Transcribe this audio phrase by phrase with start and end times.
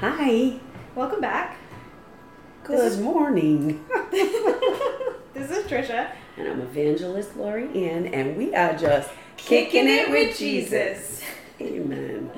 [0.00, 0.54] Hi.
[0.94, 1.56] Welcome back.
[2.64, 3.84] Good This is- morning.
[5.34, 6.10] This is Trisha.
[6.38, 11.22] And I'm Evangelist Lori Ann, and we are just kicking it with Jesus.
[11.60, 12.30] Amen.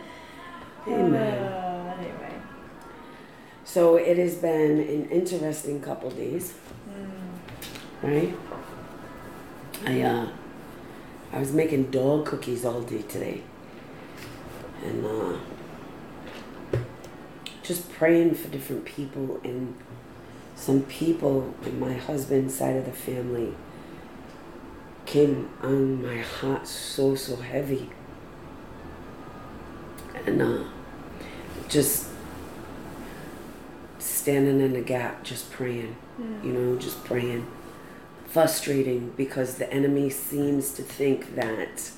[0.86, 1.38] Amen.
[1.44, 2.32] Uh, anyway.
[3.64, 6.54] So it has been an interesting couple days,
[8.02, 8.34] right?
[9.86, 10.28] I uh,
[11.32, 13.42] I was making dog cookies all day today,
[14.84, 15.36] and uh,
[17.68, 19.76] just praying for different people and
[20.56, 23.54] some people in my husband's side of the family
[25.04, 27.90] came on my heart so so heavy,
[30.26, 30.64] and uh,
[31.68, 32.08] just
[33.98, 35.96] standing in the gap, just praying,
[36.42, 37.46] you know, just praying.
[38.26, 41.90] Frustrating because the enemy seems to think that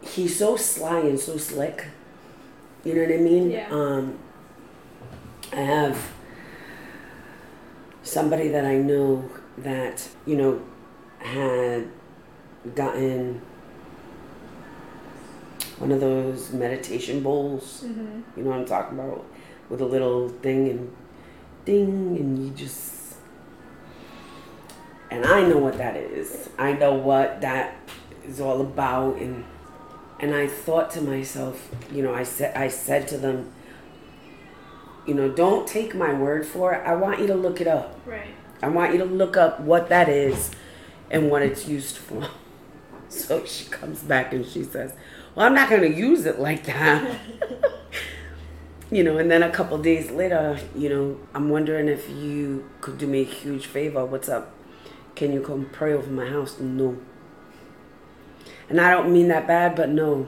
[0.00, 1.86] he's so sly and so slick.
[2.84, 3.50] You know what I mean?
[3.50, 3.68] Yeah.
[3.68, 4.18] Um,
[5.52, 6.12] I have
[8.02, 10.62] somebody that I know that, you know,
[11.18, 11.88] had
[12.74, 13.40] gotten
[15.78, 17.84] one of those meditation bowls.
[17.84, 18.20] Mm-hmm.
[18.36, 19.24] You know what I'm talking about?
[19.68, 20.96] With a little thing and
[21.64, 23.16] ding, and you just.
[25.10, 26.50] And I know what that is.
[26.58, 27.76] I know what that
[28.26, 29.44] is all about, and
[30.20, 33.52] and I thought to myself, you know, I said I said to them,
[35.06, 36.86] you know, don't take my word for it.
[36.86, 38.00] I want you to look it up.
[38.06, 38.34] Right.
[38.62, 40.50] I want you to look up what that is
[41.10, 42.28] and what it's used for.
[43.10, 44.92] So she comes back and she says,
[45.36, 47.20] Well, I'm not going to use it like that.
[48.90, 52.98] you know, and then a couple days later, you know, I'm wondering if you could
[52.98, 54.04] do me a huge favor.
[54.04, 54.52] What's up?
[55.14, 56.58] Can you come pray over my house?
[56.58, 56.98] No.
[58.68, 60.26] And I don't mean that bad, but no.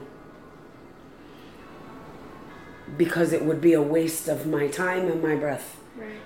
[2.95, 5.77] Because it would be a waste of my time and my breath.
[5.97, 6.21] Right.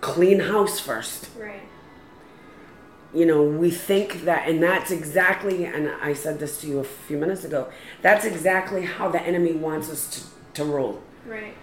[0.00, 1.28] Clean house first.
[1.38, 1.62] Right.
[3.12, 6.84] you know, we think that, and that's exactly, and I said this to you a
[6.84, 7.68] few minutes ago,
[8.02, 11.02] that's exactly how the enemy wants us to, to roll.
[11.26, 11.54] Right.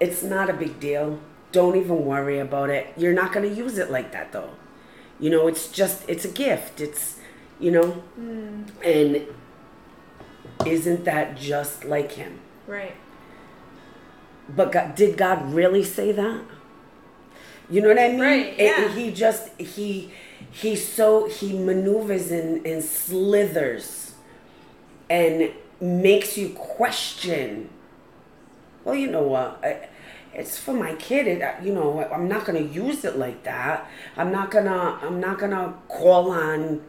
[0.00, 1.20] It's not a big deal.
[1.52, 2.88] Don't even worry about it.
[2.96, 4.50] You're not going to use it like that, though.
[5.20, 6.80] You know, it's just, it's a gift.
[6.80, 7.18] It's,
[7.60, 8.64] you know, Mm.
[8.84, 9.26] and
[10.66, 12.40] isn't that just like him?
[12.66, 12.96] Right.
[14.48, 16.42] But God, did God really say that?
[17.68, 18.20] You know what I mean?
[18.20, 18.88] Right, yeah.
[18.88, 20.10] he just he
[20.50, 24.14] he so he maneuvers and, and slithers
[25.08, 27.68] and makes you question.
[28.84, 29.60] Well, you know what?
[29.62, 29.88] I,
[30.32, 31.26] it's for my kid.
[31.26, 33.88] It, you know, I'm not gonna use it like that.
[34.16, 34.98] I'm not gonna.
[35.02, 36.82] I'm not gonna call on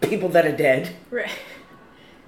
[0.00, 0.94] people that are dead.
[1.10, 1.30] Right.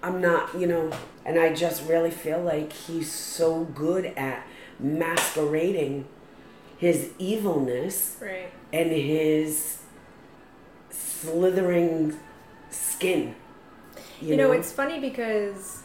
[0.03, 0.91] I'm not, you know,
[1.25, 4.47] and I just really feel like he's so good at
[4.79, 6.07] masquerading
[6.79, 8.51] his evilness Right.
[8.73, 9.83] and his
[10.89, 12.19] slithering
[12.71, 13.35] skin.
[14.23, 15.83] You, know, it's funny because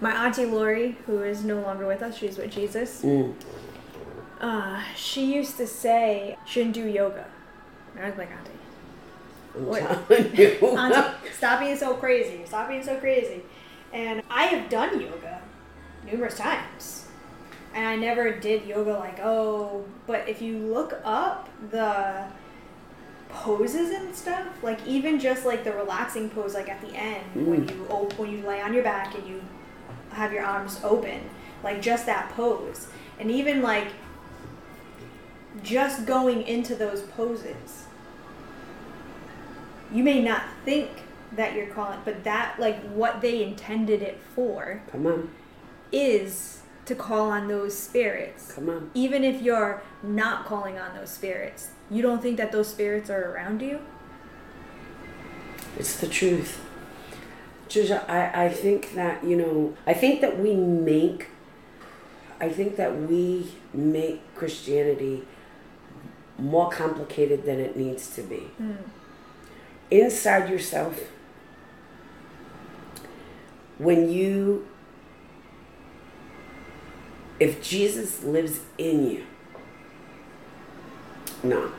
[0.00, 3.02] my auntie Lori, who is no longer with us, she's with Jesus.
[3.02, 3.34] Mm.
[4.40, 7.24] Uh, she used to say, "Shouldn't do yoga."
[7.98, 8.50] I was like, "Auntie,
[9.58, 10.58] I'm telling you.
[10.78, 12.40] Auntie, stop being so crazy.
[12.46, 13.42] Stop being so crazy."
[13.92, 15.40] And I have done yoga
[16.04, 17.06] numerous times,
[17.74, 19.84] and I never did yoga like oh.
[20.06, 22.24] But if you look up the
[23.28, 27.66] poses and stuff, like even just like the relaxing pose, like at the end when
[27.66, 27.70] Mm.
[27.74, 29.40] you op- when you lay on your back and you
[30.10, 31.20] have your arms open,
[31.64, 32.86] like just that pose,
[33.18, 33.88] and even like
[35.62, 37.85] just going into those poses
[39.92, 40.90] you may not think
[41.32, 45.30] that you're calling but that like what they intended it for Come on,
[45.92, 48.90] is to call on those spirits come on.
[48.94, 53.32] even if you're not calling on those spirits you don't think that those spirits are
[53.32, 53.80] around you
[55.78, 56.60] It's the truth.
[57.68, 61.28] Trisha, I, I think that, you know, I think that we make,
[62.40, 65.24] I think that we make Christianity
[66.38, 68.48] more complicated than it needs to be.
[68.56, 68.72] Hmm.
[69.90, 71.00] Inside yourself,
[73.78, 74.66] when you,
[77.38, 79.26] if Jesus lives in you,
[81.42, 81.70] no.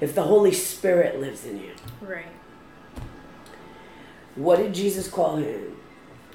[0.00, 2.26] If the Holy Spirit lives in you, right
[4.38, 5.76] what did Jesus call him?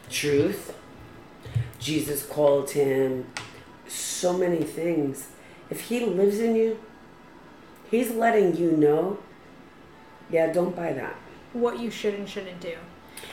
[0.10, 0.76] Truth.
[1.80, 3.26] Jesus called him
[3.88, 5.30] so many things.
[5.70, 6.80] If he lives in you,
[7.90, 9.20] he's letting you know,
[10.34, 11.16] yeah, don't buy that.
[11.54, 12.76] what you should and shouldn't do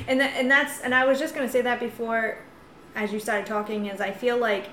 [0.06, 2.38] And that, and that's and I was just gonna say that before,
[2.94, 4.67] as you started talking, is I feel like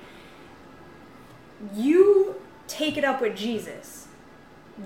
[1.74, 2.36] you
[2.66, 4.06] take it up with Jesus.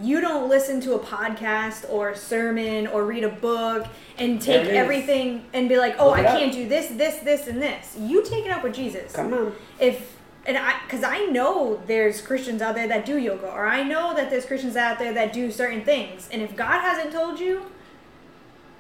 [0.01, 3.87] You don't listen to a podcast or a sermon or read a book
[4.17, 4.75] and take There it is.
[4.75, 6.39] everything and be like, oh, Look I up.
[6.39, 7.95] can't do this, this, this, and this.
[8.01, 9.55] You take it up with Jesus Come on.
[9.79, 10.12] if
[10.47, 14.15] and I because I know there's Christians out there that do yoga, or I know
[14.15, 17.67] that there's Christians out there that do certain things, and if God hasn't told you,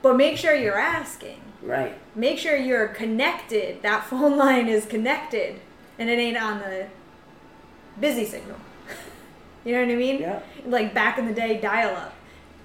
[0.02, 1.40] but make sure you're asking.
[1.62, 1.96] Right.
[2.16, 3.82] Make sure you're connected.
[3.82, 5.60] That phone line is connected,
[5.98, 6.88] and it ain't on the
[8.00, 8.58] busy signal.
[9.64, 10.20] you know what I mean?
[10.20, 10.42] Yeah.
[10.66, 12.14] Like back in the day, dial up.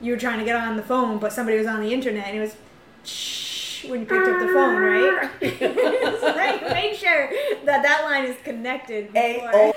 [0.01, 2.38] You were trying to get on the phone, but somebody was on the internet, and
[2.38, 2.55] it was
[3.03, 3.46] shh
[3.85, 5.29] when you picked up the phone, right?
[5.41, 7.29] make, make sure
[7.65, 9.13] that that line is connected.
[9.13, 9.50] Before.
[9.50, 9.74] A-O.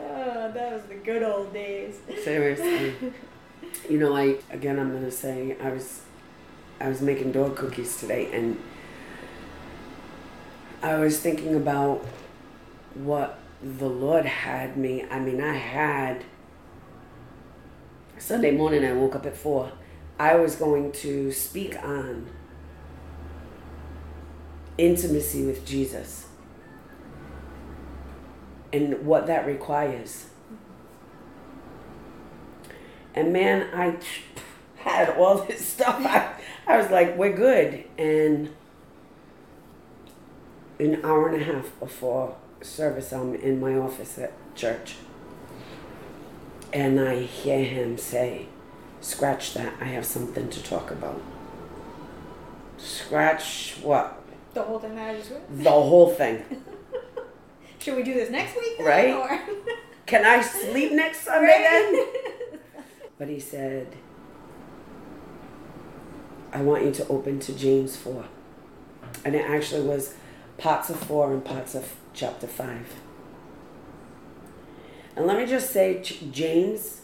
[0.00, 1.98] Oh, that was the good old days.
[2.22, 2.94] Seriously.
[3.88, 6.02] you know, I again I'm gonna say I was
[6.80, 8.60] I was making dog cookies today and
[10.82, 12.04] I was thinking about
[12.94, 15.04] what the Lord had me.
[15.10, 16.24] I mean I had
[18.18, 19.72] Sunday morning I woke up at four.
[20.18, 22.28] I was going to speak on
[24.78, 26.26] intimacy with Jesus
[28.72, 30.26] and what that requires.
[33.14, 33.96] And man, I
[34.76, 35.96] had all this stuff.
[36.00, 36.34] I,
[36.66, 37.84] I was like, we're good.
[37.96, 38.50] And
[40.78, 44.96] an hour and a half before service, I'm in my office at church.
[46.72, 48.46] And I hear him say,
[49.00, 49.74] scratch that.
[49.80, 51.22] I have something to talk about.
[52.76, 54.20] Scratch what?
[54.54, 55.30] The whole thing that I just.
[55.50, 56.44] The whole thing.
[57.78, 58.78] Should we do this next week?
[58.78, 59.40] Then, Right?
[60.06, 62.06] Can I sleep next Sunday then?
[63.18, 63.88] But he said,
[66.52, 68.24] I want you to open to James 4.
[69.24, 70.14] And it actually was
[70.56, 72.94] parts of 4 and parts of chapter 5.
[75.16, 76.00] And let me just say,
[76.30, 77.02] James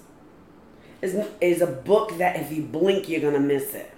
[1.02, 3.92] is, is a book that if you blink, you're going to miss it.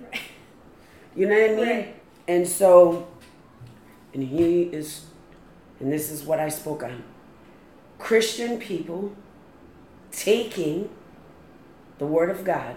[1.15, 1.67] You know what I mean?
[1.69, 2.03] Right.
[2.29, 3.09] And so,
[4.13, 5.07] and he is,
[5.81, 7.03] and this is what I spoke on
[7.99, 9.15] Christian people
[10.11, 10.91] taking
[11.99, 12.77] the Word of God,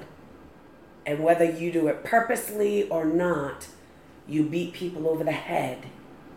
[1.05, 3.67] and whether you do it purposely or not,
[4.27, 5.85] you beat people over the head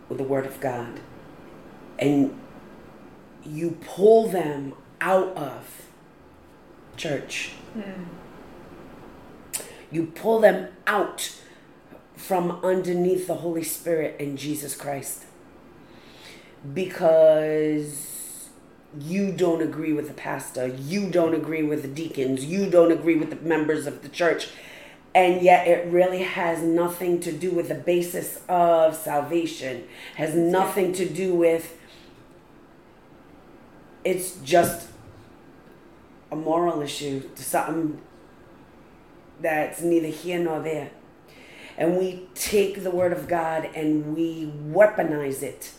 [0.08, 1.00] with the Word of God.
[1.98, 2.38] And
[3.44, 5.86] you pull them out of
[6.96, 7.52] church.
[7.74, 8.04] Hmm.
[9.90, 11.34] You pull them out
[12.18, 15.24] from underneath the Holy Spirit and Jesus Christ.
[16.74, 18.48] Because
[18.98, 23.14] you don't agree with the pastor, you don't agree with the deacons, you don't agree
[23.14, 24.48] with the members of the church,
[25.14, 29.84] and yet it really has nothing to do with the basis of salvation,
[30.16, 31.76] has nothing to do with
[34.04, 34.88] it's just
[36.32, 38.00] a moral issue, something
[39.40, 40.90] that's neither here nor there.
[41.78, 45.72] And we take the word of God and we weaponize it.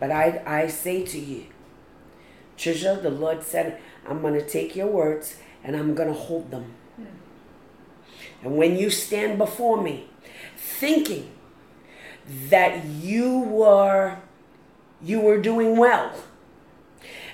[0.00, 1.46] But I, I say to you,
[2.56, 6.50] Trisha, the Lord said, I'm going to take your words and I'm going to hold
[6.50, 6.74] them.
[6.96, 7.04] Hmm.
[8.42, 10.10] And when you stand before me,
[10.56, 11.30] thinking
[12.50, 14.18] that you were
[15.00, 16.12] you were doing well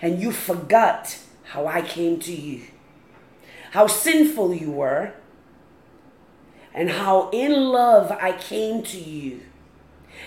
[0.02, 2.64] and you forgot how I came to you,
[3.70, 5.14] how sinful you were,
[6.74, 9.40] and how in love I came to you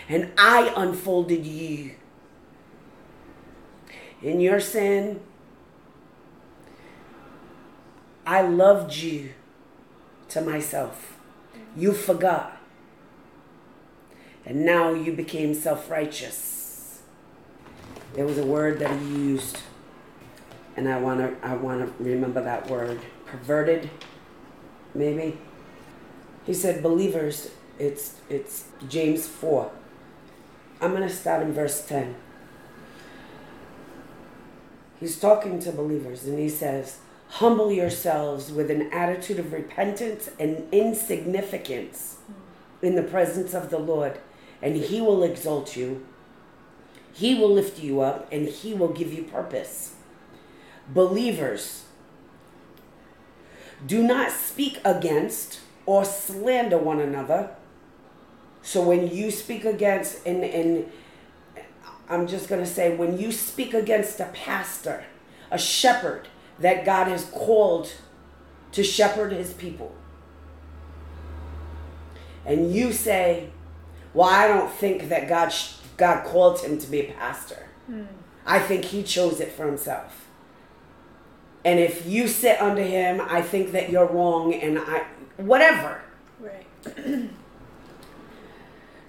[0.07, 1.91] and I unfolded you
[4.21, 5.19] in your sin.
[8.25, 9.31] I loved you
[10.29, 11.17] to myself.
[11.75, 12.57] You forgot.
[14.45, 17.01] And now you became self righteous.
[18.13, 19.59] There was a word that he used,
[20.75, 22.99] and I want to I want to remember that word.
[23.25, 23.89] Perverted,
[24.95, 25.37] maybe.
[26.47, 29.69] He said, "Believers." It's it's James four.
[30.81, 32.15] I'm gonna start in verse ten.
[34.99, 40.67] He's talking to believers, and he says, "Humble yourselves with an attitude of repentance and
[40.71, 42.15] insignificance
[42.81, 44.17] in the presence of the Lord,
[44.59, 46.03] and He will exalt you."
[47.13, 49.95] He will lift you up and he will give you purpose.
[50.87, 51.85] Believers,
[53.83, 57.49] do not speak against or slander one another.
[58.61, 60.91] So when you speak against, and, and
[62.09, 65.05] I'm just going to say, when you speak against a pastor,
[65.49, 66.27] a shepherd
[66.59, 67.91] that God has called
[68.73, 69.95] to shepherd his people,
[72.45, 73.49] and you say,
[74.13, 77.67] "Well, I don't think that God sh- God called him to be a pastor.
[77.87, 78.03] Hmm.
[78.45, 80.27] I think he chose it for himself."
[81.65, 85.05] And if you sit under him, I think that you're wrong, and I
[85.37, 86.01] whatever.
[86.39, 86.65] Right.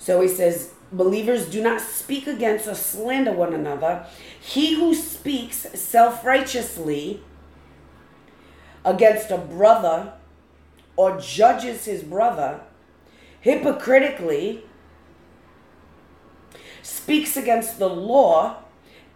[0.00, 4.06] So he says, Believers do not speak against or slander one another.
[4.40, 7.22] He who speaks self righteously
[8.86, 10.14] against a brother
[10.96, 12.62] or judges his brother
[13.42, 14.64] hypocritically
[16.82, 18.62] speaks against the law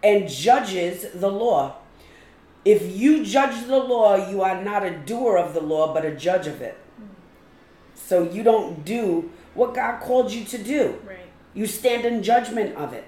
[0.03, 1.77] and judges the law.
[2.63, 6.15] If you judge the law, you are not a doer of the law, but a
[6.15, 6.77] judge of it.
[8.05, 10.99] So you don't do what God called you to do.
[11.07, 11.19] Right.
[11.53, 13.05] You stand in judgment of it.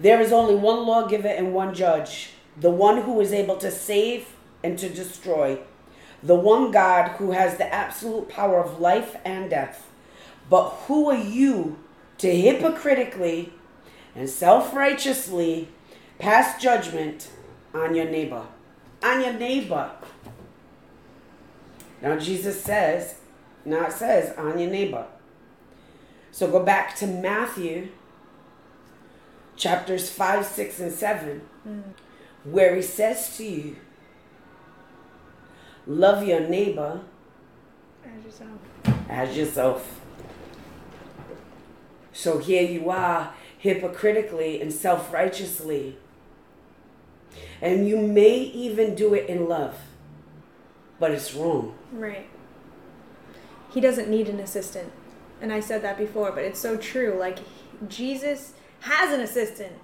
[0.00, 4.28] There is only one lawgiver and one judge, the one who is able to save
[4.62, 5.58] and to destroy,
[6.22, 9.88] the one God who has the absolute power of life and death.
[10.50, 11.78] But who are you
[12.18, 13.52] to hypocritically
[14.14, 15.68] and self righteously
[16.18, 17.30] pass judgment
[17.72, 18.46] on your neighbor?
[19.02, 19.90] On your neighbor.
[22.02, 23.16] Now, Jesus says,
[23.66, 25.06] now it says, on your neighbor.
[26.30, 27.88] So go back to Matthew
[29.56, 31.80] chapters 5, 6, and 7, hmm.
[32.44, 33.76] where he says to you,
[35.86, 37.00] Love your neighbor
[38.04, 38.60] As yourself.
[39.08, 40.00] as yourself.
[42.12, 45.96] So here you are, hypocritically and self righteously.
[47.62, 49.78] And you may even do it in love,
[50.98, 51.76] but it's wrong.
[51.92, 52.28] Right.
[53.76, 54.90] He doesn't need an assistant.
[55.42, 57.14] And I said that before, but it's so true.
[57.20, 57.40] Like,
[57.88, 59.74] Jesus has an assistant.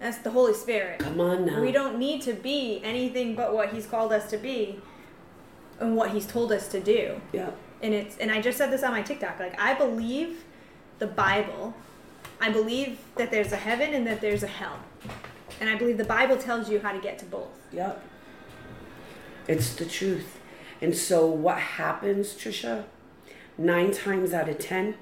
[0.00, 1.00] That's the Holy Spirit.
[1.00, 1.60] Come on now.
[1.60, 4.80] We don't need to be anything but what He's called us to be
[5.78, 7.20] and what He's told us to do.
[7.30, 7.50] Yeah.
[7.82, 9.38] And it's and I just said this on my TikTok.
[9.38, 10.44] Like I believe
[10.98, 11.74] the Bible.
[12.40, 14.78] I believe that there's a heaven and that there's a hell.
[15.60, 17.50] And I believe the Bible tells you how to get to both.
[17.70, 18.02] Yep.
[19.46, 20.37] It's the truth.
[20.80, 22.84] And so what happens, Trisha?
[23.56, 24.94] Nine times out of ten,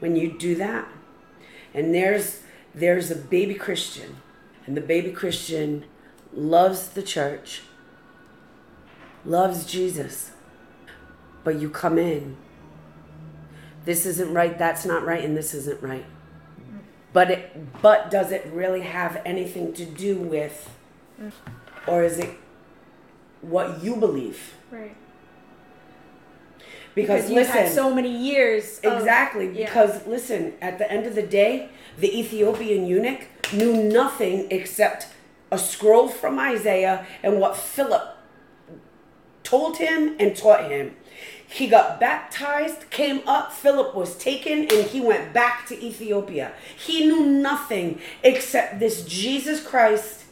[0.00, 0.88] when you do that,
[1.72, 2.42] and there's
[2.74, 4.16] there's a baby Christian,
[4.66, 5.84] and the baby Christian
[6.32, 7.62] loves the church,
[9.24, 10.32] loves Jesus,
[11.44, 12.36] but you come in.
[13.84, 16.06] This isn't right, that's not right, and this isn't right.
[17.12, 20.68] But it but does it really have anything to do with
[21.86, 22.30] or is it
[23.40, 24.54] what you believe?
[24.74, 24.96] Right.
[26.94, 28.80] Because, you've listen, had so many years.
[28.84, 29.46] of- exactly.
[29.46, 29.66] yeah.
[29.66, 35.08] Because listen, at the end of the day, the Ethiopian eunuch knew nothing except
[35.50, 38.16] a scroll from Isaiah and what Philip
[39.44, 40.96] told him and taught him.
[41.46, 46.52] He got baptized, came up, Philip was taken, and he went back to Ethiopia.
[46.76, 50.24] He knew nothing except this Jesus Christ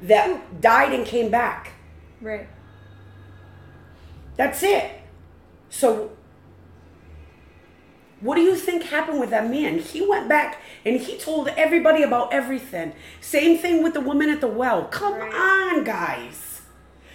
[0.00, 1.72] that died and came back.
[2.20, 2.48] Right.
[4.36, 4.90] That's it.
[5.68, 6.12] So,
[8.20, 9.78] what do you think happened with that man?
[9.78, 12.92] He went back and he told everybody about everything.
[13.20, 14.84] Same thing with the woman at the well.
[14.84, 15.32] Come Right.
[15.34, 16.60] on, guys.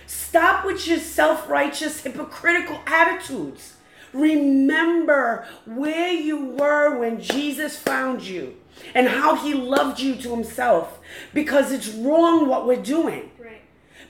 [0.07, 3.73] Stop with your self righteous, hypocritical attitudes.
[4.13, 8.55] Remember where you were when Jesus found you
[8.93, 10.99] and how he loved you to himself
[11.33, 13.29] because it's wrong what we're doing.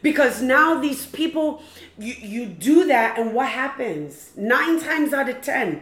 [0.05, 1.63] Because now these people
[1.97, 5.81] you you do that and what happens nine times out of ten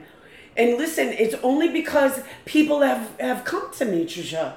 [0.55, 4.53] and listen it's only because people have have come to me trisha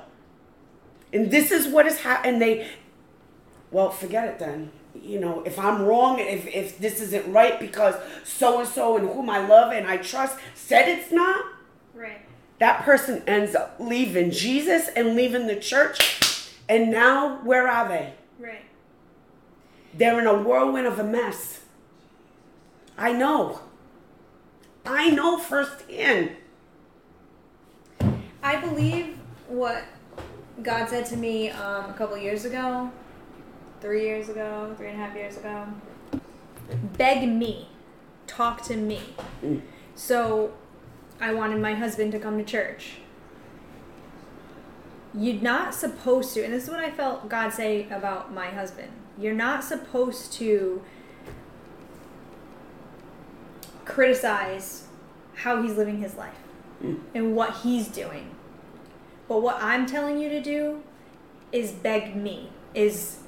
[1.13, 2.41] and this is what has happened.
[2.41, 2.69] they
[3.73, 7.97] well forget it then you know if i'm wrong if if this isn't right because
[8.23, 11.45] so and so and whom i love and i trust said it's not
[11.93, 12.21] Right.
[12.61, 15.99] that person ends up leaving jesus and leaving the church
[16.69, 18.66] and now where are they Right.
[19.97, 21.61] They're in a whirlwind of a mess.
[22.99, 23.61] I know.
[24.85, 26.33] I know firsthand.
[28.43, 29.85] I believe what
[30.63, 32.91] God said to me um, a couple years ago,
[33.81, 35.67] three years ago, three and a half years ago.
[36.97, 37.69] Beg me,
[38.27, 39.01] talk to me.
[39.43, 39.63] Mm.
[39.95, 40.55] So
[41.21, 42.99] I wanted my husband to come to church.
[45.15, 48.93] You're not supposed to, and this is what I felt God say about my husband.
[49.19, 50.83] You're not supposed to
[53.85, 54.85] criticize
[55.37, 56.35] how he's living his life
[56.83, 57.01] Mm.
[57.15, 58.35] and what he's doing.
[59.29, 60.83] But what I'm telling you to do
[61.51, 63.21] is beg me, is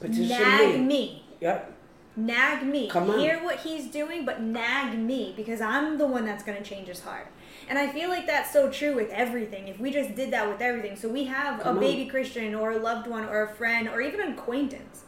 [0.00, 0.86] Petition nag me.
[0.86, 1.24] me.
[1.40, 1.72] Yep.
[2.16, 2.88] Nag me.
[2.88, 3.18] Come on.
[3.18, 6.88] Hear what he's doing, but nag me because I'm the one that's going to change
[6.88, 7.26] his heart.
[7.70, 9.68] And I feel like that's so true with everything.
[9.68, 10.96] If we just did that with everything.
[10.96, 11.86] So we have Come a on.
[11.86, 15.04] baby Christian or a loved one or a friend or even an acquaintance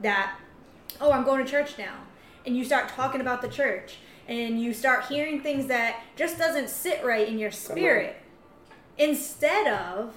[0.00, 0.38] that,
[1.00, 1.94] oh, I'm going to church now.
[2.46, 3.96] And you start talking about the church
[4.28, 8.16] and you start hearing things that just doesn't sit right in your spirit.
[8.96, 10.14] Instead of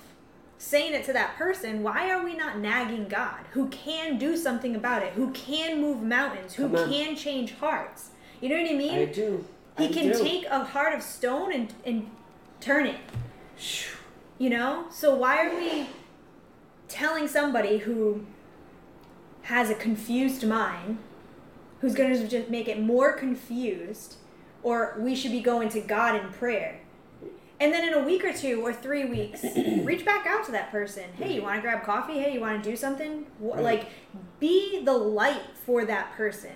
[0.60, 4.76] saying it to that person, why are we not nagging God who can do something
[4.76, 8.12] about it, who can move mountains, who can change hearts?
[8.42, 9.00] You know what I mean?
[9.00, 9.44] I do.
[9.80, 10.24] He I can do.
[10.24, 12.10] take a heart of stone and, and
[12.60, 13.00] turn it.
[14.38, 14.86] You know?
[14.90, 15.88] So why are we
[16.88, 18.26] telling somebody who
[19.44, 21.00] has a confused mind,
[21.82, 24.18] who's going to just make it more confused,
[24.64, 26.80] or we should be going to God in prayer?
[27.62, 29.44] And then in a week or two or three weeks,
[29.84, 31.04] reach back out to that person.
[31.18, 32.20] Hey, you want to grab coffee?
[32.20, 33.26] Hey, you want to do something?
[33.42, 33.88] Like,
[34.40, 36.54] be the light for that person.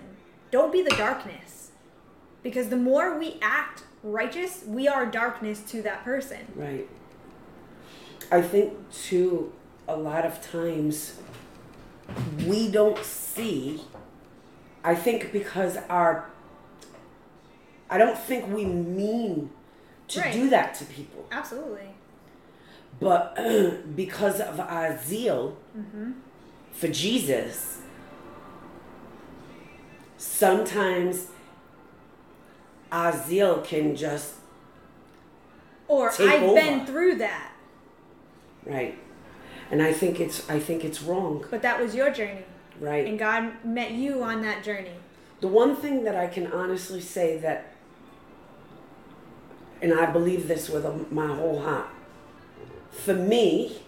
[0.50, 1.72] Don't be the darkness.
[2.44, 6.40] Because the more we act righteous, we are darkness to that person.
[6.56, 6.88] Right.
[8.32, 9.54] I think too,
[9.88, 11.20] a lot of times
[12.46, 13.82] we don't see.
[14.84, 16.30] I think because our.
[17.90, 19.50] I don't think we mean
[20.10, 20.34] to Right.
[20.34, 21.90] do that to people, Absolutely.
[23.00, 23.36] but
[23.96, 26.12] because of our zeal Mm-hmm.
[26.72, 27.80] for Jesus,
[30.18, 31.28] sometimes
[32.94, 34.36] our zeal can just
[35.90, 36.54] Or I've over.
[36.56, 37.52] been through that,
[38.66, 38.98] right,
[39.72, 42.46] and I think it's I think it's wrong, but that was your journey.
[42.80, 43.06] right.
[43.08, 44.96] And God met you on that journey.
[45.42, 47.74] The one thing that I can honestly say that,
[49.82, 51.88] and I believe this with my whole heart,
[52.92, 53.82] for me,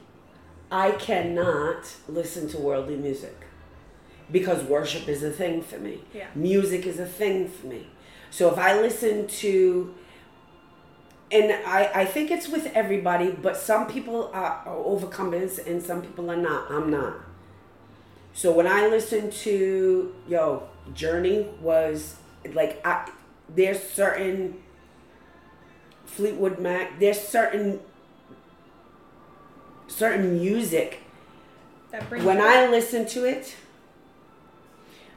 [0.72, 3.38] I cannot listen to worldly music
[4.32, 6.00] because worship is a thing for me.
[6.14, 6.28] Yeah.
[6.36, 7.88] Music is a thing for me.
[8.36, 9.96] So if I listen to,
[11.32, 16.02] and I, I think it's with everybody, but some people are, are overcomers and some
[16.02, 16.70] people are not.
[16.70, 17.14] I'm not.
[18.34, 22.18] So when I listen to yo Journey was
[22.52, 23.10] like I
[23.48, 24.62] there's certain
[26.06, 27.80] Fleetwood Mac there's certain
[29.88, 31.00] certain music
[31.92, 33.56] That when I listen to it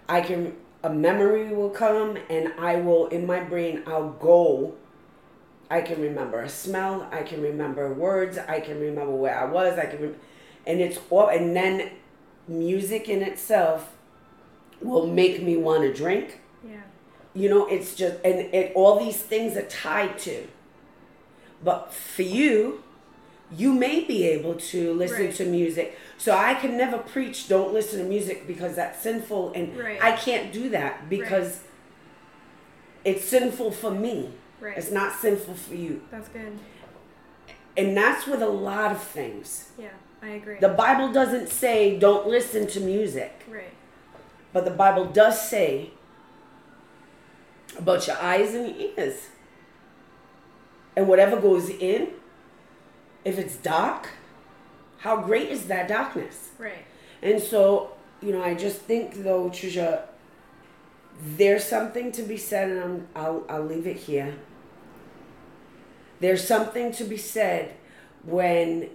[0.09, 4.75] I can a memory will come and I will in my brain I'll go.
[5.71, 9.79] I can remember a smell I can remember words I can remember where I was
[9.79, 10.17] I can rem-
[10.67, 11.91] and it's all and then
[12.47, 13.93] music in itself
[14.81, 16.41] will make me want to drink.
[16.67, 16.81] Yeah.
[17.35, 20.47] you know it's just and it all these things are tied to.
[21.63, 22.83] But for you
[23.51, 25.35] you may be able to listen Right.
[25.37, 29.77] to music so i can never preach don't listen to music because that's sinful and
[29.77, 29.99] Right.
[30.03, 31.61] i can't do that because
[33.05, 34.31] it's sinful for me
[34.61, 34.77] Right.
[34.77, 36.59] it's not sinful for you That's good.
[37.77, 39.89] and that's with a lot of things Yeah,
[40.23, 40.59] I agree.
[40.61, 43.73] the bible doesn't say don't listen to music right.
[44.51, 45.91] But the Bible does say
[47.79, 49.27] about your eyes and your ears.
[50.97, 52.09] And whatever goes in,
[53.29, 54.09] if it's dark,
[54.99, 56.51] how great is that darkness?
[56.59, 56.85] Right.
[57.23, 60.03] And so, you know, I just think though, Trisha,
[61.37, 64.35] there's something to be said, and I'm, I'll, I'll leave it here.
[66.21, 67.75] There's something to be said
[68.25, 68.91] when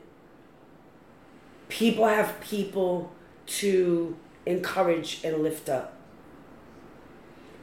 [1.70, 3.12] people have people
[3.46, 5.94] to encourage and lift up.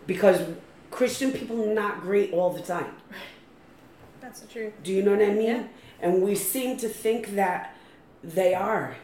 [0.06, 0.40] Because
[0.90, 2.94] Christian people are not great all the time.
[4.20, 4.72] That's the truth.
[4.82, 5.46] Do you know what I mean?
[5.46, 5.64] Yeah.
[6.00, 7.76] And we seem to think that
[8.22, 8.96] they are.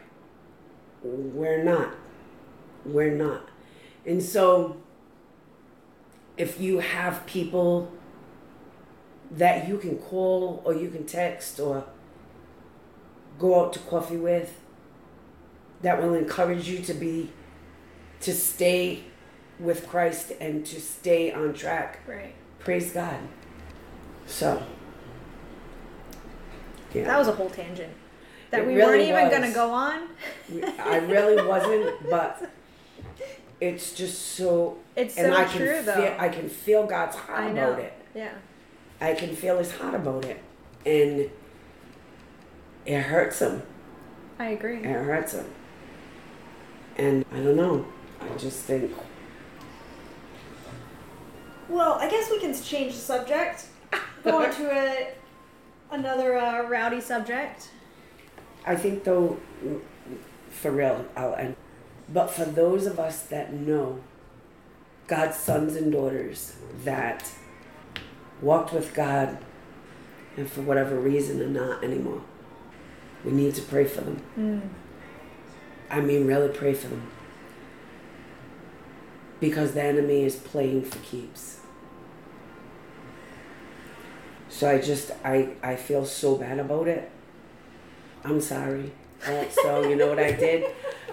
[1.03, 1.93] We're not.
[2.85, 3.49] We're not.
[4.05, 4.77] And so,
[6.37, 7.91] if you have people
[9.31, 11.83] that you can call or you can text or
[13.37, 14.59] go out to coffee with
[15.81, 17.29] that will encourage you to be,
[18.21, 19.03] to stay
[19.59, 22.33] with Christ and to stay on track, Right.
[22.59, 23.17] praise God.
[24.25, 24.63] So,
[26.93, 27.05] yeah.
[27.05, 27.93] That was a whole tangent
[28.51, 30.07] that It we really weren't even gonna go on.
[30.79, 32.49] I really wasn't, but
[33.59, 34.77] it's just so.
[34.95, 36.15] It's and so I can true, feel, though.
[36.17, 37.69] I can feel God's heart I know.
[37.73, 37.93] about it.
[38.15, 38.31] Yeah.
[39.01, 40.41] I can feel His heart about it,
[40.85, 41.29] and
[42.85, 43.61] it hurts him.
[44.39, 44.77] I agree.
[44.77, 45.45] It hurts him,
[46.97, 47.85] and I don't know.
[48.19, 48.91] I just think
[51.69, 53.67] Well, I guess we can change the subject.
[54.23, 55.13] Go on to a
[55.91, 57.69] another uh, rowdy subject.
[58.65, 59.39] I think though,
[60.49, 61.55] for real, I'll end.
[62.13, 64.01] But for those of us that know
[65.07, 67.31] God's sons and daughters that
[68.41, 69.37] walked with God
[70.35, 72.21] and for whatever reason are not anymore.
[73.25, 74.21] We need to pray for them.
[74.37, 74.61] Mm.
[75.89, 77.07] I mean, really pray for them.
[79.39, 81.59] Because the enemy is playing for keeps.
[84.49, 87.11] So I just, I, I feel so bad about it.
[88.23, 88.91] I'm sorry.
[89.25, 90.65] Uh, so you know what I did?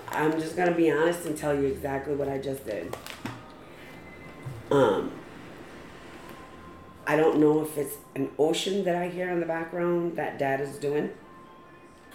[0.09, 2.95] I'm just gonna be honest and tell you exactly what I just did.
[4.71, 5.11] Um,
[7.07, 10.61] I don't know if it's an ocean that I hear in the background that Dad
[10.61, 11.11] is doing,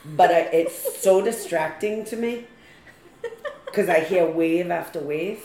[0.06, 2.46] but I, it's so distracting to me
[3.66, 5.44] because I hear wave after wave,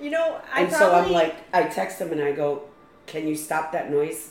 [0.00, 2.62] You know, I and probably, so I'm like, I text him and I go,
[3.06, 4.30] "Can you stop that noise?"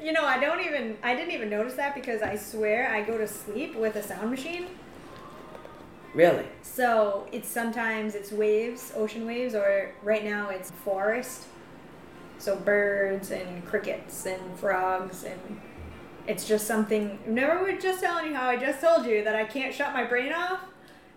[0.00, 3.18] You know, I don't even, I didn't even notice that because I swear I go
[3.18, 4.66] to sleep with a sound machine.
[6.14, 6.46] Really?
[6.62, 11.46] So it's sometimes it's waves, ocean waves, or right now it's forest.
[12.38, 15.60] So birds and crickets and frogs and
[16.26, 17.18] it's just something.
[17.26, 19.92] Remember, we were just telling you how I just told you that I can't shut
[19.92, 20.60] my brain off.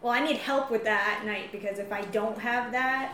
[0.02, 3.13] Well, I need help with that at night because if I don't have that,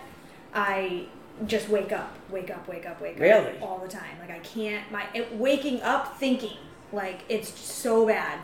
[0.53, 1.07] I
[1.45, 3.57] just wake up, wake up, wake up, wake Really?
[3.57, 4.17] up all the time.
[4.19, 4.89] Like I can't.
[4.91, 6.57] My it, waking up thinking
[6.91, 8.39] like it's so bad.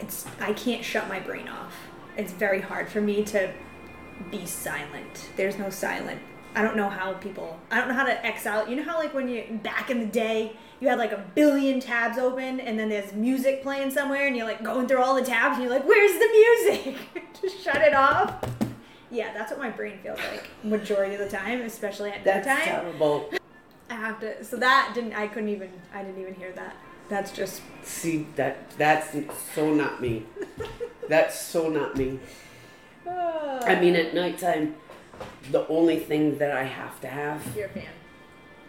[0.00, 1.74] It's I can't shut my brain off.
[2.16, 3.52] It's very hard for me to
[4.30, 5.30] be silent.
[5.36, 6.20] There's no silent.
[6.54, 7.58] I don't know how people.
[7.70, 8.68] I don't know how to X out.
[8.70, 11.80] You know how like when you back in the day you had like a billion
[11.80, 15.24] tabs open and then there's music playing somewhere and you're like going through all the
[15.24, 16.28] tabs and you're like, where's the
[16.86, 16.96] music?
[17.42, 18.36] Just shut it off.
[19.10, 22.64] Yeah, that's what my brain feels like majority of the time, especially at That's nighttime.
[22.82, 23.30] terrible.
[23.90, 24.44] I have to.
[24.44, 25.14] So that didn't.
[25.14, 25.70] I couldn't even.
[25.94, 26.76] I didn't even hear that.
[27.08, 27.62] That's just.
[27.82, 29.16] See that that's
[29.54, 30.26] so not me.
[31.08, 32.18] That's so not me.
[33.06, 34.74] I mean, at nighttime,
[35.50, 37.84] the only thing that I have to have, you're a fan.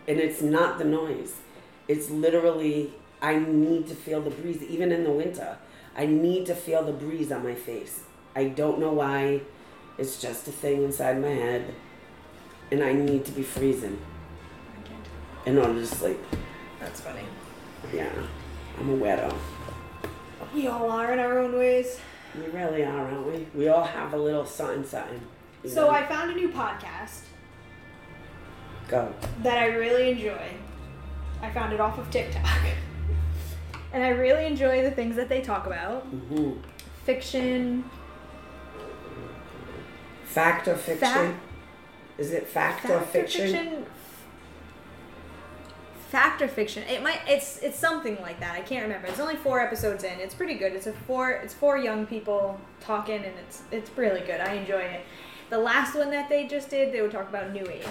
[0.08, 1.36] and it's not the noise,
[1.90, 5.58] it's literally I need to feel the breeze, even in the winter.
[5.98, 8.04] I need to feel the breeze on my face.
[8.36, 9.42] I don't know why.
[10.00, 11.74] It's just a thing inside my head,
[12.72, 14.00] and I need to be freezing
[14.74, 15.06] I can't.
[15.46, 16.20] in order to sleep.
[16.80, 17.24] That's funny.
[17.94, 18.10] Yeah,
[18.80, 19.36] I'm a weirdo.
[20.54, 22.00] We all are in our own ways.
[22.34, 23.48] We really are, aren't we?
[23.54, 25.20] We all have a little something, something.
[25.68, 25.90] So know?
[25.90, 27.24] I found a new podcast
[28.88, 29.14] go.
[29.44, 30.50] that I really enjoy.
[31.42, 32.46] I found it off of TikTok.
[33.94, 36.04] and I really enjoy the things that they talk about.
[36.04, 36.54] hmm
[37.04, 37.84] Fiction,
[40.30, 41.00] Fact or fiction?
[41.00, 41.40] Fact-
[42.20, 43.86] Is it fact, fact or fiction?
[46.12, 46.84] Fact or fiction.
[46.84, 48.56] It might it's it's something like that.
[48.56, 49.08] I can't remember.
[49.08, 50.20] It's only four episodes in.
[50.20, 50.74] It's pretty good.
[50.74, 54.40] It's a four it's four young people talking and it's it's really good.
[54.40, 55.02] I enjoy it.
[55.50, 57.86] The last one that they just did, they would talk about new age.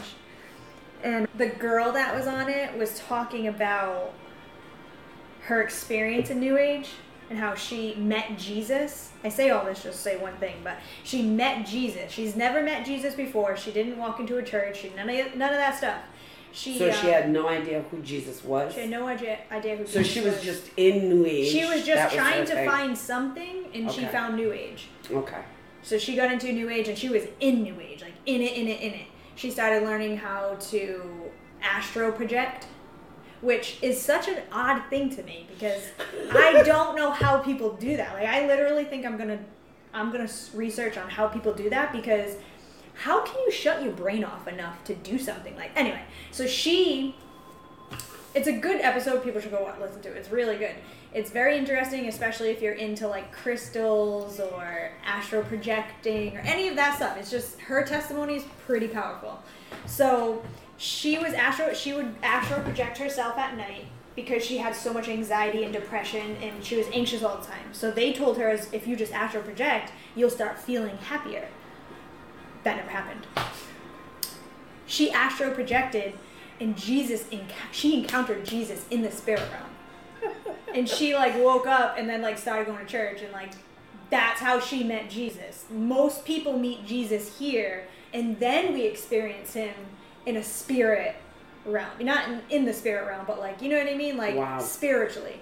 [1.03, 4.13] And the girl that was on it was talking about
[5.43, 6.91] her experience in new age
[7.31, 9.11] and how she met Jesus.
[9.23, 12.11] I say all this just to say one thing, but she met Jesus.
[12.11, 13.57] She's never met Jesus before.
[13.57, 14.81] She didn't walk into a church.
[14.81, 16.01] She none of none of that stuff.
[16.53, 18.73] She So she um, had no idea who Jesus was.
[18.75, 19.87] she had no idea idea who.
[19.87, 21.49] so Jesus she was just in New Age.
[21.53, 22.69] She was just her trying to thing.
[22.69, 24.89] find something, and she found New Age.
[25.11, 25.43] Okay.
[25.83, 28.57] So she got into New Age, and she was in New Age, like in it,
[28.57, 29.07] in it, in it.
[29.37, 31.31] She started learning how to
[31.63, 32.67] astro project,
[33.41, 35.83] which is such an odd thing to me because
[36.33, 38.15] I don't know how people do that.
[38.15, 39.39] Like I literally think I'm gonna,
[39.93, 42.37] I'm gonna research on how people do that because
[42.95, 46.03] how can you shut your brain off enough to do something like anyway?
[46.33, 47.15] So she
[48.35, 49.25] it's a good episode.
[49.25, 50.17] People should go listen to it.
[50.17, 50.75] It's really good.
[51.15, 56.77] It's very interesting, especially if you're into like crystals or astral projecting or any of
[56.77, 57.17] that stuff.
[57.17, 59.43] It's just her testimony is pretty powerful.
[59.87, 60.43] So
[60.79, 61.75] she was astro.
[61.75, 66.37] She would astro project herself at night because she had so much anxiety and depression,
[66.43, 67.73] and she was anxious all the time.
[67.73, 71.49] So they told her, if you just astro project, you'll start feeling happier.
[72.65, 73.27] That never happened.
[74.87, 76.15] She astro projected
[76.61, 80.35] and Jesus enc- she encountered Jesus in the spirit realm.
[80.75, 83.53] and she like woke up and then like started going to church and like
[84.11, 85.67] that's how she met Jesus.
[85.71, 89.75] Most people meet Jesus here and then we experience him
[90.29, 91.17] in a spirit
[91.65, 91.89] realm.
[92.01, 94.17] Not in, in the spirit realm, but like you know what I mean?
[94.17, 94.59] Like Wow.
[94.59, 95.41] spiritually.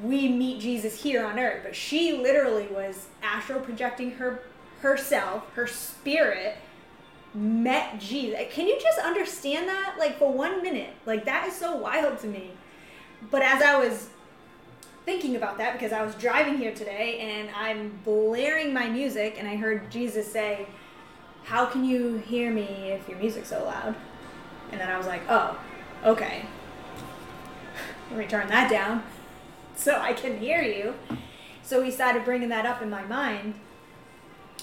[0.00, 4.42] We meet Jesus here on earth, but she literally was astral projecting her
[4.80, 6.56] herself, her spirit
[7.34, 8.38] met Jesus.
[8.38, 9.96] Eh, can you just understand that?
[9.98, 10.90] Like for one minute.
[11.06, 12.52] Like that is so wild to me.
[13.30, 14.08] But as I was
[15.04, 19.48] thinking about that because I was driving here today and I'm blaring my music and
[19.48, 20.66] I heard Jesus say,
[21.44, 23.96] How can you hear me if your music's so loud?
[24.72, 25.58] And then I was like, Oh,
[26.04, 26.44] okay.
[28.10, 29.02] Let me turn that down
[29.76, 30.94] so I can hear you.
[31.62, 33.54] So he started bringing that up in my mind.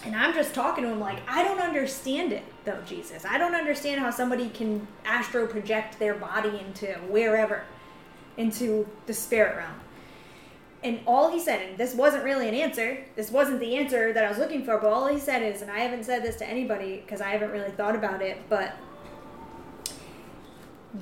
[0.03, 3.25] And I'm just talking to him like, I don't understand it though, Jesus.
[3.25, 7.63] I don't understand how somebody can astro project their body into wherever,
[8.37, 9.79] into the spirit realm.
[10.83, 14.23] And all he said, and this wasn't really an answer, this wasn't the answer that
[14.23, 16.47] I was looking for, but all he said is, and I haven't said this to
[16.47, 18.75] anybody because I haven't really thought about it, but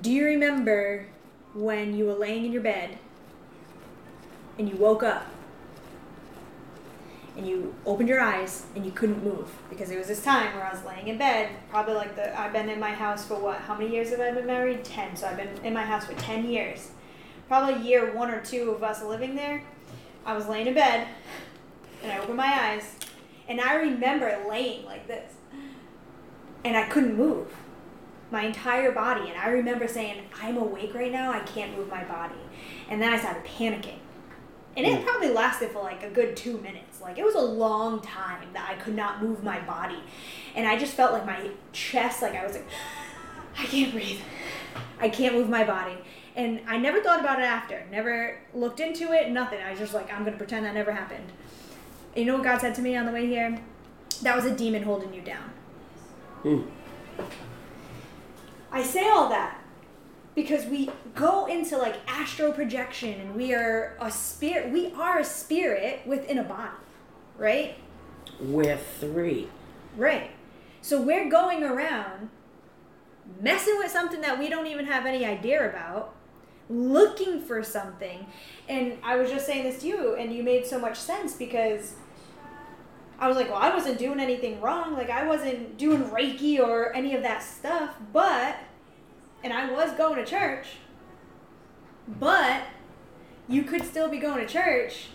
[0.02, 1.06] do you remember
[1.54, 2.98] when you were laying in your bed
[4.58, 5.28] and you woke up
[7.36, 10.66] and you opened your eyes and you couldn't move because it was this time where
[10.66, 11.50] I was laying in bed.
[11.70, 13.60] Probably like the I've been in my house for what?
[13.60, 14.84] How many years have I been married?
[14.84, 15.16] Ten.
[15.16, 16.92] So I've been in my house for ten years.
[17.48, 19.64] Probably year one or two of us living there.
[20.26, 21.08] I was laying in bed
[22.04, 22.96] and I opened my eyes
[23.48, 25.34] and I remember laying like this
[26.64, 27.54] and I couldn't move
[28.34, 32.04] my entire body and I remember saying I'm awake right now I can't move my
[32.04, 32.36] body
[32.90, 34.00] and then I started panicking
[34.76, 37.00] and it probably lasted for like a good two minutes.
[37.00, 40.00] Like it was a long time that I could not move my body.
[40.56, 42.66] And I just felt like my chest, like I was like,
[43.60, 44.20] I can't breathe.
[45.00, 45.98] I can't move my body.
[46.36, 47.86] And I never thought about it after.
[47.92, 49.62] Never looked into it, nothing.
[49.62, 51.32] I was just like, I'm going to pretend that never happened.
[52.16, 53.60] And you know what God said to me on the way here?
[54.24, 55.52] That was a demon holding you down.
[56.44, 56.68] Mm.
[58.74, 59.62] I say all that
[60.36, 65.24] because we go into like astral projection and we are a spirit we are a
[65.24, 66.76] spirit within a body
[67.38, 67.76] right?
[68.40, 69.48] We're three.
[69.98, 70.32] right.
[70.82, 72.30] So we're going around
[73.40, 76.14] messing with something that we don't even have any idea about
[76.70, 78.26] looking for something.
[78.68, 81.96] And i was just saying this to you and you made so much sense because
[83.20, 84.94] I was like, well, I wasn't doing anything wrong.
[84.94, 87.96] Like, I wasn't doing Reiki or any of that stuff.
[88.12, 88.58] But
[89.44, 90.78] and I was going to church,
[92.08, 92.64] but
[93.48, 95.08] you could still be going to church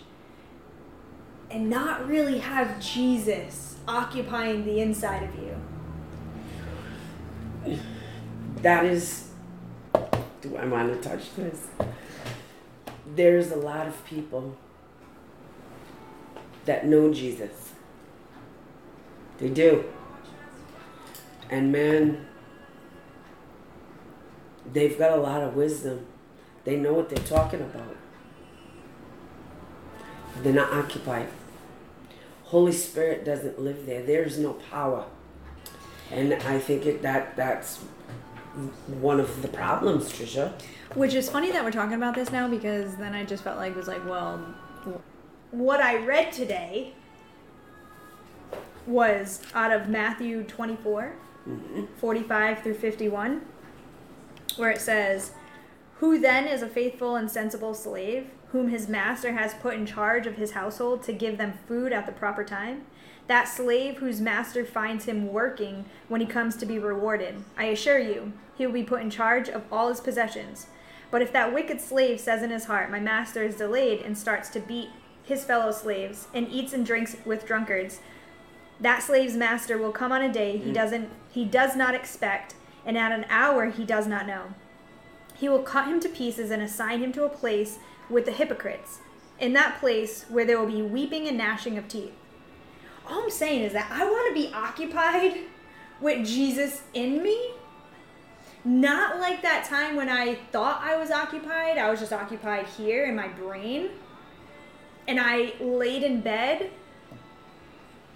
[1.49, 7.79] and not really have Jesus occupying the inside of you.
[8.57, 9.25] That is.
[10.41, 11.67] Do I want to touch this?
[13.15, 14.55] There's a lot of people
[16.65, 17.68] that know Jesus.
[19.39, 19.85] They do.
[21.49, 22.27] And man,
[24.71, 26.05] they've got a lot of wisdom.
[26.63, 27.95] They know what they're talking about.
[30.41, 31.29] They're not occupied.
[32.43, 34.03] Holy Spirit doesn't live there.
[34.03, 35.05] There's no power.
[36.11, 37.77] And I think it, that that's
[38.99, 40.53] one of the problems, Trisha.
[40.95, 43.73] Which is funny that we're talking about this now because then I just felt like
[43.73, 44.37] it was like, well,
[45.51, 46.93] what I read today
[48.85, 51.13] was out of Matthew 24,
[51.47, 51.87] Mhm.
[51.97, 53.41] 45 through 51,
[54.57, 55.31] where it says,
[55.99, 60.25] Who then is a faithful and sensible slave, whom his master has put in charge
[60.25, 62.85] of his household to give them food at the proper time?
[63.27, 67.43] That slave whose master finds him working when he comes to be rewarded.
[67.57, 70.67] I assure you, he will be put in charge of all his possessions.
[71.11, 74.49] But if that wicked slave says in his heart, My master is delayed, and starts
[74.49, 74.89] to beat
[75.23, 77.99] his fellow slaves, and eats and drinks with drunkards,
[78.81, 80.73] that slave's master will come on a day he mm.
[80.73, 84.53] doesn't he does not expect, and at an hour he does not know.
[85.35, 88.99] He will cut him to pieces and assign him to a place with the hypocrites,
[89.39, 92.13] in that place where there will be weeping and gnashing of teeth.
[93.07, 95.37] All I'm saying is that I want to be occupied
[96.01, 97.51] with Jesus in me.
[98.65, 103.05] Not like that time when I thought I was occupied, I was just occupied here
[103.05, 103.89] in my brain.
[105.07, 106.69] And I laid in bed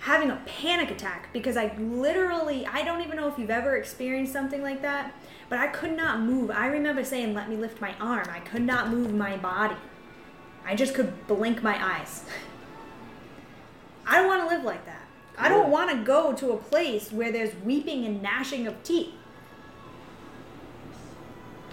[0.03, 4.33] having a panic attack because I literally, I don't even know if you've ever experienced
[4.33, 5.13] something like that,
[5.47, 6.51] but I could not move.
[6.51, 8.27] I remember saying, let me lift my arm.
[8.29, 9.77] I could not move my body.
[10.65, 12.25] I just could blink my eyes.
[14.05, 15.07] I don't want to live like that.
[15.37, 19.13] I don't want to go to a place where there's weeping and gnashing of teeth.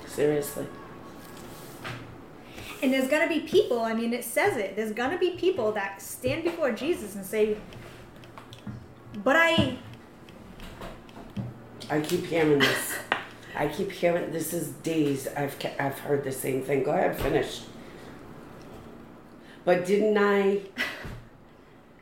[0.06, 0.68] Seriously.
[2.80, 5.30] And there's going to be people, I mean, it says it, there's going to be
[5.30, 7.56] people that stand before Jesus and say,
[9.14, 9.78] but I,
[11.90, 12.98] I keep hearing this.
[13.56, 16.84] I keep hearing this is days I've I've heard the same thing.
[16.84, 17.62] Go ahead, finish.
[19.64, 20.62] But didn't I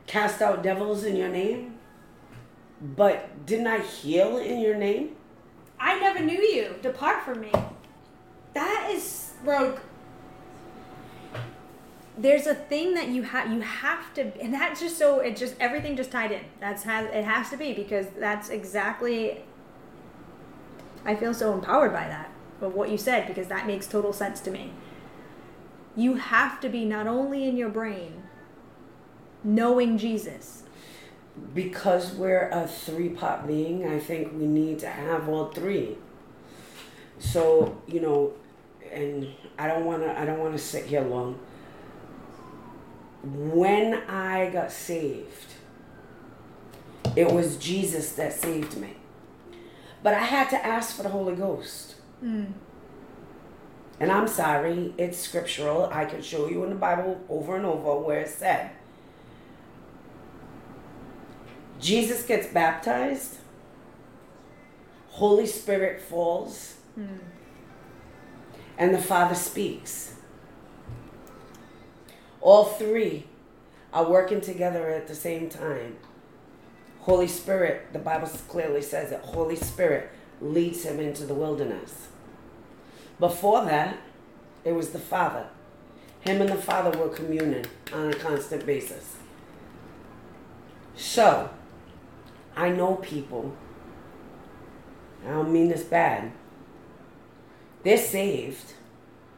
[0.07, 1.75] cast out devils in your name?
[2.81, 5.15] But didn't I heal in your name?
[5.79, 6.75] I never knew you.
[6.81, 7.51] Depart from me.
[8.53, 9.79] That is like
[12.21, 15.55] there's a thing that you have you have to and that's just so it just
[15.59, 19.41] everything just tied in that's has it has to be because that's exactly
[21.05, 22.29] i feel so empowered by that
[22.61, 24.73] of what you said because that makes total sense to me
[25.95, 28.23] you have to be not only in your brain
[29.43, 30.63] knowing jesus
[31.53, 35.97] because we're a three part being, I think we need to have all three.
[37.19, 38.33] So, you know,
[38.91, 39.27] and
[39.57, 41.39] I don't want to I don't want to sit here long.
[43.23, 45.53] When I got saved,
[47.15, 48.95] it was Jesus that saved me.
[50.01, 51.95] But I had to ask for the Holy Ghost.
[52.23, 52.53] Mm.
[53.99, 55.89] And I'm sorry, it's scriptural.
[55.91, 58.71] I can show you in the Bible over and over where it said
[61.79, 63.37] Jesus gets baptized,
[65.09, 67.19] Holy Spirit falls, Mm.
[68.77, 70.15] and the Father speaks.
[72.41, 73.25] All three
[73.93, 75.97] are working together at the same time.
[77.01, 80.09] Holy Spirit, the Bible clearly says that Holy Spirit
[80.41, 82.07] leads him into the wilderness.
[83.19, 83.97] Before that,
[84.63, 85.47] it was the Father.
[86.21, 89.17] Him and the Father were communing on a constant basis.
[90.95, 91.49] So,
[92.55, 93.55] I know people,
[95.25, 96.31] I don't mean this bad,
[97.83, 98.73] they're saved.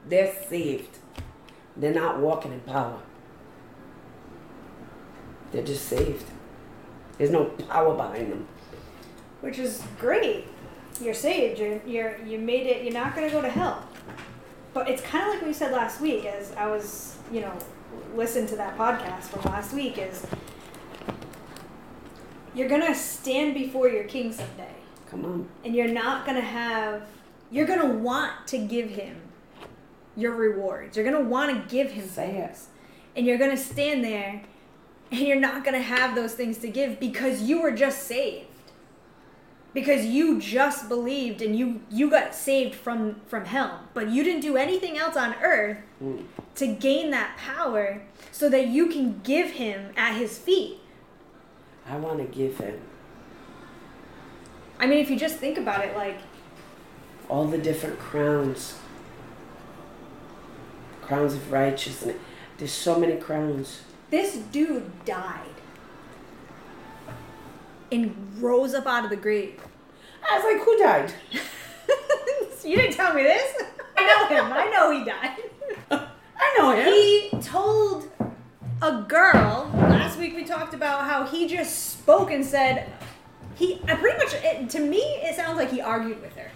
[0.08, 0.98] They're saved.
[1.78, 3.00] They're not walking in power.
[5.52, 6.26] They're just saved.
[7.18, 8.48] There's no power behind them.
[9.42, 10.46] which is great
[11.02, 13.84] you're saved you're, you're you made it you're not going to go to hell
[14.74, 17.54] but it's kind of like what we said last week as i was you know
[18.16, 20.26] listen to that podcast from last week is
[22.54, 24.76] you're going to stand before your king someday
[25.10, 25.48] Come on.
[25.66, 27.04] and you're not going to have
[27.50, 29.16] you're going to want to give him
[30.22, 32.58] your rewards you're to want to give him Say it.
[33.16, 34.42] and you're to stand there
[35.12, 38.48] and you're not to have those things to give because you were just saved
[39.74, 44.42] because you just believed and you you got saved from from hell but you didn't
[44.42, 46.24] do anything else on earth Mm.
[46.56, 50.80] to gain that power so that you can give him at his feet
[51.88, 52.80] I want to give him
[54.80, 56.18] i mean if you just think about it like
[57.30, 58.76] all the different crowns.
[61.12, 62.16] Crowns of righteousness.
[62.58, 63.82] There's so many crowns.
[64.12, 65.40] this dude died
[67.92, 69.60] and rose up out of the grave
[70.30, 71.14] I was like, who died?
[72.64, 73.62] you didn't tell me this
[73.98, 75.36] i know him i know he died
[76.40, 76.86] I know him.
[76.86, 78.10] he told
[78.82, 82.90] a girl last week we talked about how he just spoke and said
[83.56, 86.52] he I pretty much it, to me it sounds like he argued with her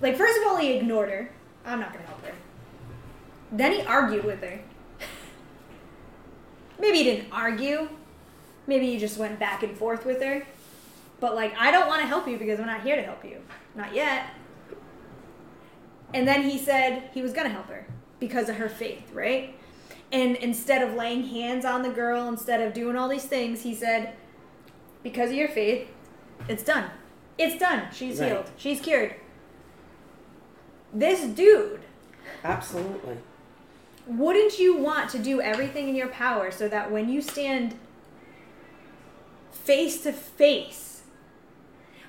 [0.00, 1.30] like first of all he ignored her
[1.64, 2.17] i'm not gonna help
[3.52, 4.58] then he argued with her
[6.78, 7.88] maybe he didn't argue
[8.66, 10.46] maybe he just went back and forth with her
[11.20, 13.38] but like i don't want to help you because i'm not here to help you
[13.74, 14.26] not yet
[16.14, 17.86] and then he said he was gonna help her
[18.18, 19.54] because of her faith, right?
[20.10, 23.74] And instead of laying hands on the girl, instead of doing all these things, he
[23.74, 24.14] said,
[25.02, 25.86] because of your faith,
[26.48, 26.90] it's done.
[27.36, 27.88] It's done.
[27.92, 28.30] She's Right.
[28.32, 28.50] healed.
[28.56, 29.14] She's cured.
[30.92, 31.80] This dude,
[32.42, 33.18] Absolutely.
[34.08, 37.76] Wouldn't you want to do everything in your power so that when you stand
[39.52, 41.02] face to face,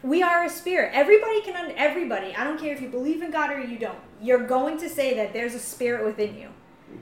[0.01, 0.91] we are a spirit.
[0.93, 4.45] Everybody can, everybody, I don't care if you believe in God or you don't, you're
[4.47, 6.49] going to say that there's a spirit within you.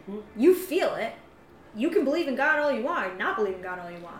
[0.10, 0.24] Mhm.
[0.36, 1.14] You feel it.
[1.76, 4.18] You can believe in God all you want, not believe in God all you want.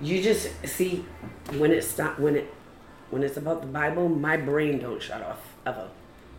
[0.00, 1.04] You just see
[1.56, 2.52] when it stop when it
[3.10, 5.88] when it's about the Bible, my brain don't shut off ever.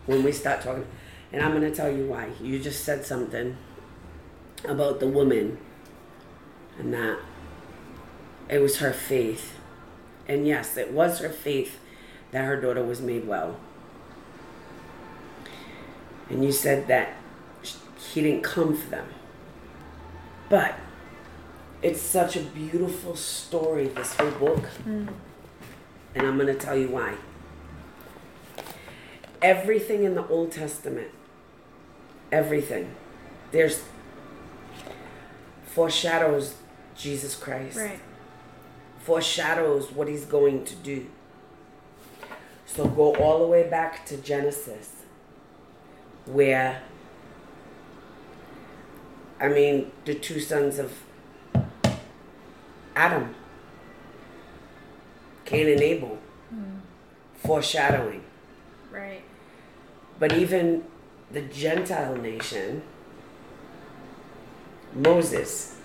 [0.06, 0.86] When we start talking,
[1.34, 2.28] and I'm gonna tell you why.
[2.40, 3.56] You just said something
[4.64, 5.58] about the woman,
[6.78, 7.18] and that
[8.48, 9.58] it was her faith,
[10.28, 11.80] and yes, it was her faith
[12.30, 13.58] that her daughter was made well.
[16.30, 17.16] And you said that
[17.98, 19.08] he didn't come for them,
[20.48, 20.76] but
[21.82, 24.68] it's such a beautiful story, this whole book.
[24.86, 25.10] And
[26.14, 27.16] I'm going to tell you why.
[29.42, 31.08] Everything in the Old Testament,
[32.34, 32.92] everything,
[33.52, 33.84] there's
[35.66, 36.56] foreshadows
[36.96, 37.78] Jesus Christ,
[38.98, 41.06] foreshadows what he's going to do.
[42.66, 45.04] So go all the way back to Genesis,
[46.26, 46.82] where,
[49.40, 50.92] I mean, the two sons of
[52.96, 53.34] Adam,
[55.44, 56.18] Cain and Abel,
[56.50, 56.78] hmm.
[57.36, 58.24] foreshadowing.
[58.90, 59.22] Right.
[60.18, 60.84] But even
[61.34, 62.82] the Gentile nation,
[64.94, 65.76] Moses.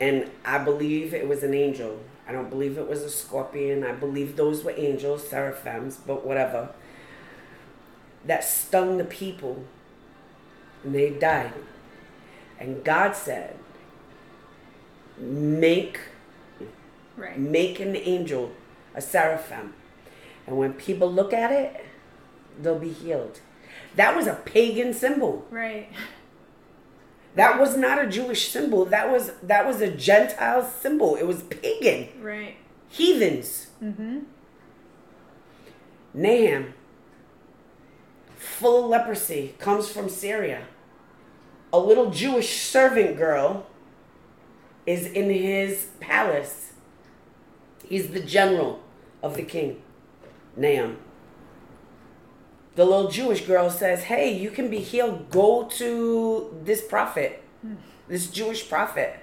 [0.00, 2.00] And I believe it was an angel.
[2.28, 3.84] I don't believe it was a scorpion.
[3.84, 6.70] I believe those were angels, seraphims, but whatever.
[8.24, 9.64] That stung the people
[10.84, 11.54] and they died.
[12.58, 13.56] And God said,
[15.18, 16.00] make
[17.16, 17.36] Right.
[17.36, 18.52] make an angel
[18.94, 19.74] a seraphim
[20.46, 21.84] and when people look at it
[22.60, 23.40] they'll be healed.
[23.96, 25.46] That was a pagan symbol.
[25.50, 25.88] Right.
[27.34, 28.84] that was not a jewish symbol.
[28.84, 31.16] That was that was a gentile symbol.
[31.16, 32.08] It was pagan.
[32.20, 32.56] Right.
[32.88, 33.68] heathens.
[33.82, 34.20] Mm-hmm.
[36.14, 36.74] Naaman
[38.36, 40.62] full of leprosy comes from syria.
[41.72, 43.66] A little jewish servant girl
[44.86, 46.72] is in his palace.
[47.86, 48.80] He's the general
[49.22, 49.82] of the king
[50.56, 50.96] Naaman
[52.78, 57.42] the little jewish girl says hey you can be healed go to this prophet
[58.06, 59.18] this jewish prophet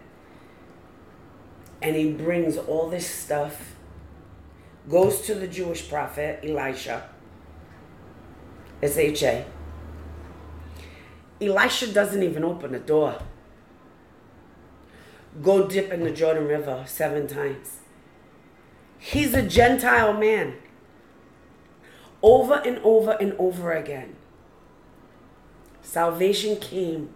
[1.82, 3.76] and he brings all this stuff
[4.90, 7.10] goes to the Jewish prophet Elisha.
[8.82, 9.46] S H A.
[11.42, 13.20] Elisha doesn't even open the door.
[15.42, 17.80] Go dip in the Jordan River seven times.
[18.98, 20.56] He's a Gentile man.
[22.26, 24.16] Over and over and over again.
[25.84, 27.12] Salvation came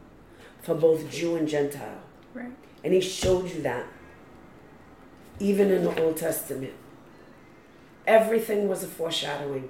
[0.61, 2.03] for both Jew and Gentile.
[2.31, 2.51] Right.
[2.83, 3.87] And he showed you that.
[5.39, 6.73] Even in the Old Testament.
[8.05, 9.69] Everything was a foreshadowing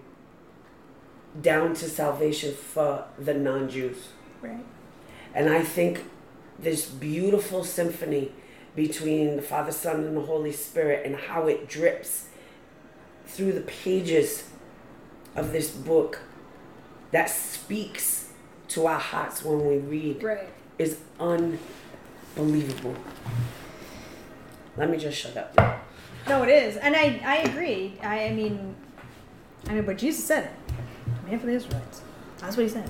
[1.41, 4.09] down to salvation for the non Jews.
[4.41, 4.65] Right.
[5.33, 6.03] And I think
[6.59, 8.33] this beautiful symphony
[8.75, 12.25] between the Father, Son, and the Holy Spirit and how it drips
[13.25, 14.49] through the pages
[15.39, 16.19] of this book
[17.11, 18.29] that speaks
[18.69, 20.49] to our hearts when we read Right.
[20.77, 22.95] is unbelievable.
[24.77, 25.81] Let me just shut up.
[26.27, 27.95] No, it is, and I I agree.
[28.03, 28.75] I, I mean,
[29.67, 30.51] I mean, but Jesus said it.
[31.29, 32.01] Man for the Israelites.
[32.37, 32.89] That's what he said.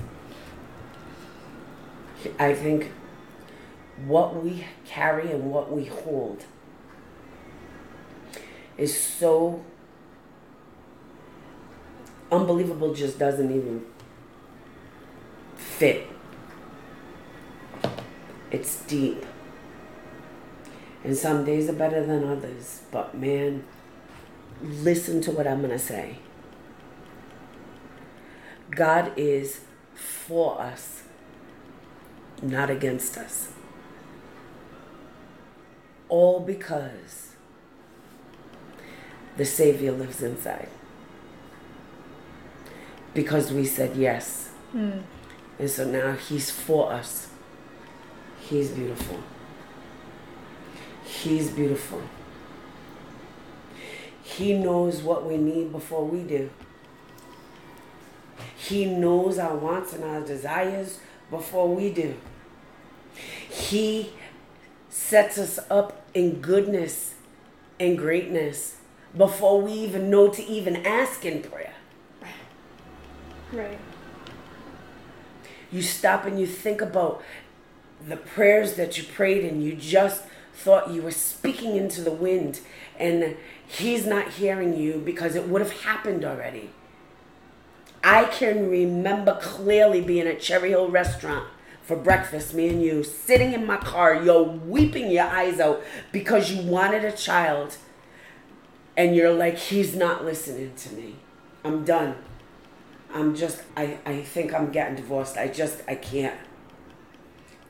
[2.38, 2.90] I think
[4.06, 6.44] what we carry and what we hold
[8.76, 9.64] is so
[12.30, 13.84] unbelievable, just doesn't even
[15.56, 16.06] fit.
[18.50, 19.24] It's deep.
[21.02, 23.64] And some days are better than others, but man,
[24.62, 26.18] listen to what I'm going to say.
[28.70, 29.60] God is
[29.94, 31.02] for us,
[32.42, 33.52] not against us.
[36.08, 37.34] All because
[39.36, 40.68] the Savior lives inside.
[43.14, 44.50] Because we said yes.
[44.72, 45.00] Hmm.
[45.58, 47.28] And so now He's for us.
[48.40, 49.20] He's beautiful.
[51.04, 52.02] He's beautiful.
[54.22, 56.50] He knows what we need before we do.
[58.56, 61.00] He knows our wants and our desires
[61.30, 62.14] before we do.
[63.48, 64.12] He
[64.88, 67.14] sets us up in goodness
[67.78, 68.76] and greatness
[69.16, 71.69] before we even know to even ask in prayer.
[73.52, 73.78] Right.
[75.72, 77.22] You stop and you think about
[78.06, 80.24] the prayers that you prayed and you just
[80.54, 82.60] thought you were speaking into the wind
[82.98, 83.36] and
[83.66, 86.70] he's not hearing you because it would have happened already.
[88.02, 91.46] I can remember clearly being at Cherry Hill Restaurant
[91.82, 95.82] for breakfast, me and you, sitting in my car, yo, weeping your eyes out
[96.12, 97.76] because you wanted a child
[98.96, 101.16] and you're like, he's not listening to me.
[101.64, 102.16] I'm done.
[103.12, 105.36] I'm just, I, I think I'm getting divorced.
[105.36, 106.38] I just, I can't.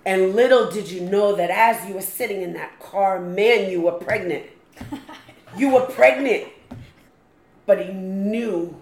[0.04, 3.82] And little did you know that as you were sitting in that car, man, you
[3.82, 4.46] were pregnant.
[5.56, 6.48] you were pregnant.
[7.66, 8.80] But he knew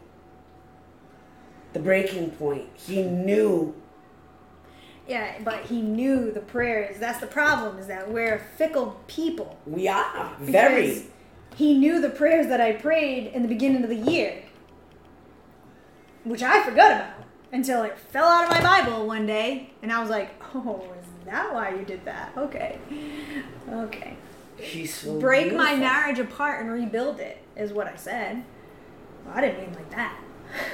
[1.72, 2.68] the breaking point.
[2.74, 3.74] He knew.
[5.06, 6.98] Yeah, but he knew the prayers.
[6.98, 7.78] That's the problem.
[7.78, 9.58] Is that we're fickle people.
[9.66, 11.06] We are very.
[11.56, 14.42] He knew the prayers that I prayed in the beginning of the year,
[16.28, 20.00] which I forgot about until it fell out of my Bible one day, and I
[20.00, 22.32] was like, "Oh, is that why you did that?
[22.36, 22.78] Okay,
[23.70, 24.16] okay."
[24.56, 28.42] He's so Break my marriage apart and rebuild it is what I said.
[29.24, 30.18] Well, I didn't mean like that.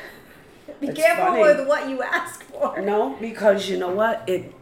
[0.80, 1.42] Be It's careful funny.
[1.42, 2.80] with what you ask for.
[2.80, 4.22] No, because you know what?
[4.26, 4.54] It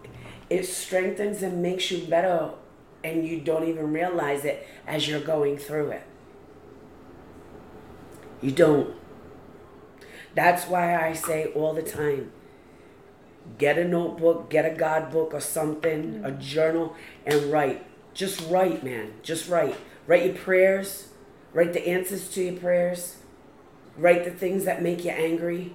[0.51, 2.51] it strengthens and makes you better
[3.05, 6.03] and you don't even realize it as you're going through it.
[8.41, 8.95] You don't.
[10.35, 12.33] That's why I say all the time
[13.59, 16.41] get a notebook, get a God book or something, a mm-hmm.
[16.41, 17.85] journal, and write.
[18.15, 19.15] Just write, man.
[19.23, 19.77] Just write.
[20.07, 21.09] Write your prayers.
[21.53, 23.17] Write the answers to your prayers.
[23.97, 25.75] Write the things that make you angry.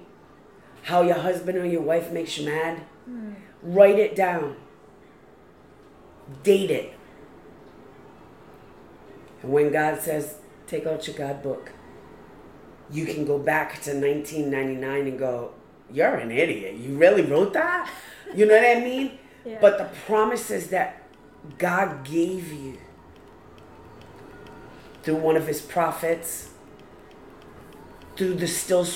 [0.82, 2.78] How your husband or your wife makes you mad.
[3.08, 3.32] Mm-hmm.
[3.62, 4.56] Write it down.
[6.42, 6.94] Date it.
[9.42, 10.36] And when God says,
[10.66, 11.72] take out your God book,
[12.90, 15.52] you can go back to 1999 and go,
[15.92, 16.74] you're an idiot.
[16.76, 17.90] You really wrote that?
[18.34, 19.18] You know what I mean?
[19.44, 19.58] Yeah.
[19.62, 21.04] But the promises that
[21.56, 22.76] God gave you
[25.02, 26.50] through one of his prophets,
[28.16, 28.86] through the still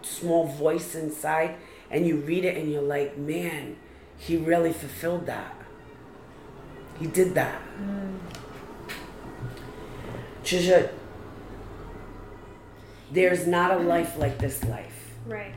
[0.00, 1.56] small voice inside,
[1.90, 3.76] and you read it and you're like, man,
[4.16, 5.54] he really fulfilled that.
[6.98, 7.60] He did that.
[7.78, 8.18] Mm.
[10.42, 10.90] Trisha,
[13.12, 15.12] there's not a life like this life.
[15.26, 15.54] Right.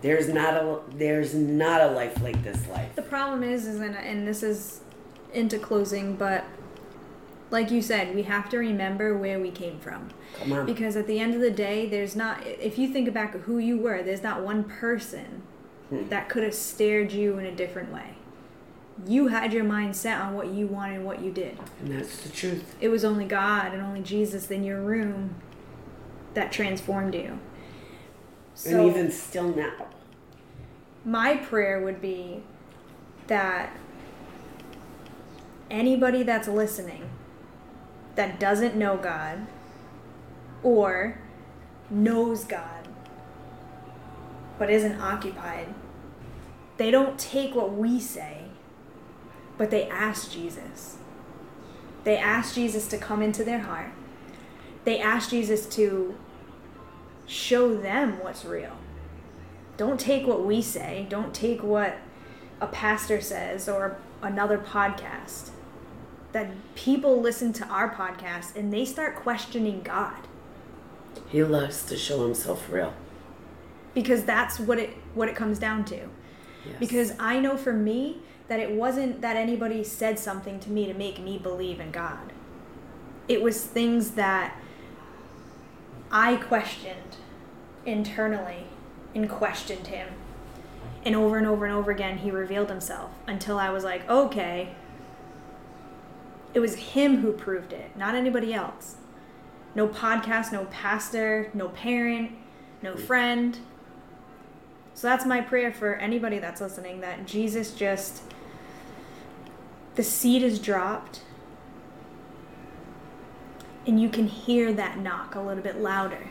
[0.00, 2.94] There's not a there's not a life like this life.
[2.94, 4.80] The problem is, is and, and this is
[5.32, 6.44] into closing, but
[7.50, 10.10] like you said, we have to remember where we came from.
[10.38, 10.66] Come on.
[10.66, 13.78] Because at the end of the day, there's not, if you think back who you
[13.78, 15.42] were, there's not one person
[15.88, 16.06] Hmm.
[16.08, 18.14] that could have stared you in a different way.
[19.06, 21.56] You had your mind set on what you wanted and what you did.
[21.80, 22.76] And that's the truth.
[22.80, 25.36] It was only God and only Jesus in your room
[26.38, 27.36] that transformed you.
[28.54, 29.86] So and even still now.
[31.04, 32.42] my prayer would be
[33.26, 33.76] that
[35.68, 37.10] anybody that's listening
[38.14, 39.46] that doesn't know God
[40.62, 41.18] or
[41.90, 42.88] knows God
[44.60, 45.74] but isn't occupied,
[46.76, 48.44] they don't take what we say,
[49.56, 50.98] but they ask Jesus.
[52.04, 53.90] They ask Jesus to come into their heart.
[54.84, 56.16] They ask Jesus to
[57.28, 58.76] show them what's real.
[59.76, 61.98] Don't take what we say, don't take what
[62.60, 65.50] a pastor says or another podcast.
[66.32, 70.26] That people listen to our podcast and they start questioning God
[71.28, 72.92] He loves to show himself real.
[73.94, 75.96] because that's what it what it comes down to.
[76.66, 76.76] Yes.
[76.80, 78.18] Because I know for me
[78.48, 82.32] that it wasn't that anybody said something to me to make me believe in God.
[83.28, 84.57] It was things that
[86.10, 87.16] I questioned
[87.84, 88.64] internally
[89.14, 90.08] and questioned him.
[91.04, 94.74] And over and over and over again, he revealed himself until I was like, okay.
[96.54, 98.96] It was him who proved it, not anybody else.
[99.74, 102.32] No podcast, no pastor, no parent,
[102.82, 103.58] no friend.
[104.94, 108.22] So that's my prayer for anybody that's listening that Jesus just
[109.94, 111.22] the seed is dropped
[113.88, 116.28] and you can hear that knock a little bit louder.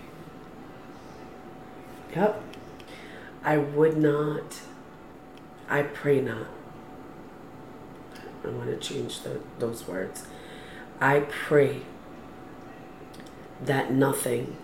[2.15, 2.41] Yep.
[3.43, 4.61] I would not.
[5.67, 6.45] I pray not.
[8.45, 10.27] I want to change the, those words.
[11.01, 11.81] I pray
[13.65, 14.55] that nothing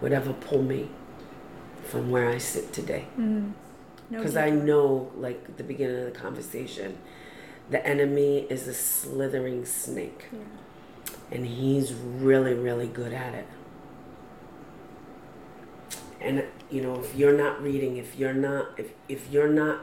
[0.00, 0.90] would ever pull me
[1.84, 3.06] from where I sit today.
[3.12, 3.52] Mm-hmm.
[4.10, 6.98] No Because I know, like the beginning of the conversation,
[7.70, 10.26] the enemy is a slithering snake.
[10.32, 10.40] Yeah.
[11.30, 13.46] And he's really, really good at it.
[16.20, 19.80] And you know, if you're not reading, if you're not if if you're not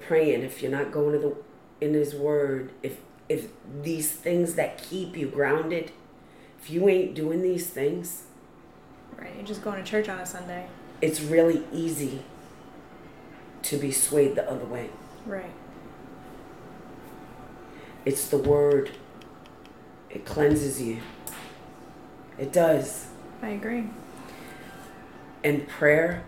[0.00, 1.36] praying, if you're not going to the
[1.86, 2.98] in his word, if
[3.28, 3.48] if
[3.82, 5.92] these things that keep you grounded,
[6.60, 8.24] if you ain't doing these things,
[9.18, 10.66] Right, you're just going to church on a Sunday.
[11.02, 12.22] it's really easy
[13.62, 14.88] to be swayed the other way.
[15.26, 15.52] Right.
[18.06, 18.90] It's the word.
[20.12, 20.98] It cleanses you.
[22.38, 23.06] It does.
[23.42, 23.84] I agree.
[25.44, 26.24] And prayer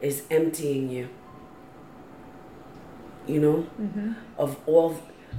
[0.00, 1.08] is emptying you.
[3.26, 4.12] You know, Mm-hmm.
[4.38, 4.98] of all,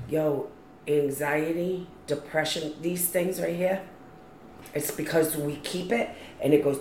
[0.09, 0.49] yo,
[0.87, 3.81] anxiety, depression, these things right here.
[4.73, 6.09] It's because we keep it
[6.41, 6.79] and it goes.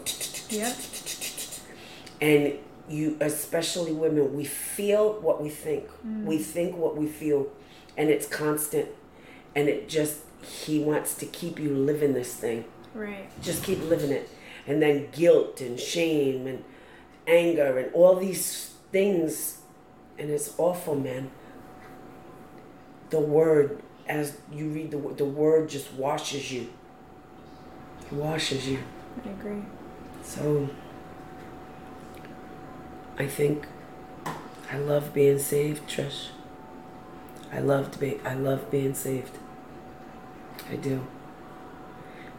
[2.20, 2.54] And
[2.88, 5.84] you, especially women, we feel what we think.
[6.04, 7.48] We think what we feel,
[7.96, 8.88] and it's constant.
[9.56, 12.64] And it just, he wants to keep you living this thing.
[12.94, 13.30] Right.
[13.42, 14.28] Just keep living it.
[14.66, 16.64] And then guilt and shame and
[17.26, 19.58] anger and all these things.
[20.18, 21.30] And it's awful, man.
[23.10, 26.70] The word, as you read the word, the word just washes you.
[28.06, 28.78] It washes you.
[29.24, 29.62] I agree.
[30.22, 30.68] So
[33.18, 33.66] I think
[34.70, 36.28] I love being saved, Trish.
[37.52, 39.36] I loved be I love being saved.
[40.70, 41.04] I do.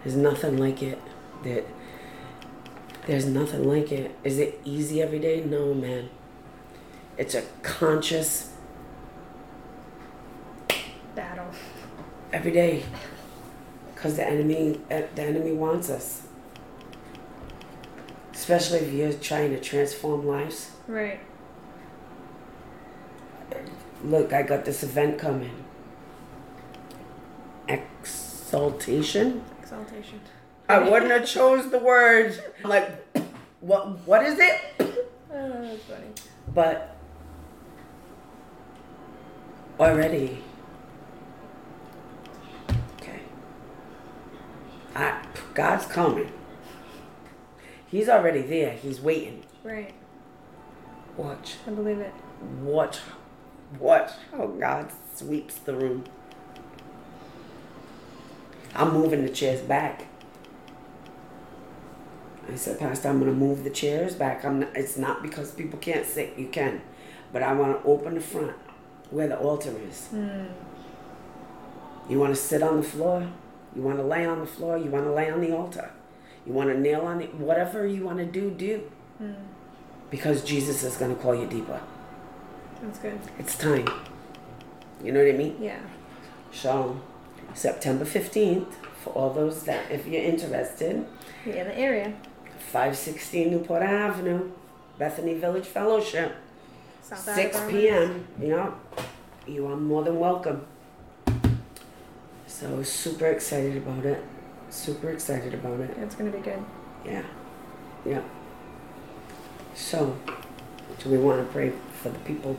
[0.03, 0.99] There's nothing like it.
[1.43, 1.65] That
[3.05, 4.15] there's nothing like it.
[4.23, 5.41] Is it easy every day?
[5.43, 6.09] No, man.
[7.17, 8.49] It's a conscious
[11.15, 11.45] Battle.
[12.31, 12.83] every day
[13.93, 16.23] because the enemy uh, the enemy wants us
[18.33, 21.19] especially if you're trying to transform lives Right.
[24.03, 25.62] look i got this event coming
[28.53, 29.43] exaltation?
[29.63, 30.19] Exaltation.
[30.69, 32.87] i wouldn't have chose the word I'm like
[33.61, 34.61] what what is it?
[34.79, 36.07] Oh, that's funny.
[36.53, 36.95] but
[39.79, 40.43] already.
[43.01, 43.21] Okay.
[44.95, 45.25] I,
[45.55, 46.31] god's coming.
[47.87, 48.73] He's already there.
[48.73, 49.43] He's waiting.
[49.63, 49.95] Right.
[51.17, 51.55] watch.
[51.65, 52.13] I believe it.
[52.61, 52.99] watch.
[53.79, 56.03] Watch how god sweeps the room
[58.75, 60.05] i'm moving the chairs back
[62.51, 65.51] i said pastor i'm going to move the chairs back i'm not, it's not because
[65.51, 66.81] people can't sit you can
[67.31, 68.53] but i want to open the front
[69.09, 70.45] where the altar is Hmm.
[72.09, 73.25] You want to sit on the floor?
[73.73, 74.77] You want to lay on the floor?
[74.77, 75.89] You want to lay on the altar?
[76.45, 77.33] You want to kneel on it?
[77.35, 78.83] Whatever you want to do, do.
[79.19, 79.31] Hmm.
[80.11, 81.79] Because Jesus is going to call you deeper.
[82.81, 83.17] That's good.
[83.39, 83.87] It's time.
[85.01, 85.55] You know what I mean?
[85.61, 85.79] Yeah.
[86.51, 86.99] So,
[87.53, 88.71] September 15th,
[89.03, 91.05] for all those that, if you're interested,
[91.45, 92.13] Yeah, in the area.
[92.71, 94.49] 516 Newport Avenue,
[94.97, 96.35] Bethany Village Fellowship,
[97.01, 97.81] South 6 Attleboro.
[97.81, 98.27] p.m.
[98.41, 98.71] Yeah,
[99.47, 100.65] you are more than welcome.
[102.47, 104.23] So, super excited about it.
[104.69, 105.95] Super excited about it.
[105.97, 106.63] It's gonna be good.
[107.05, 107.23] Yeah.
[108.05, 108.21] Yeah.
[109.75, 110.15] So,
[110.99, 112.57] do we want to pray for the people?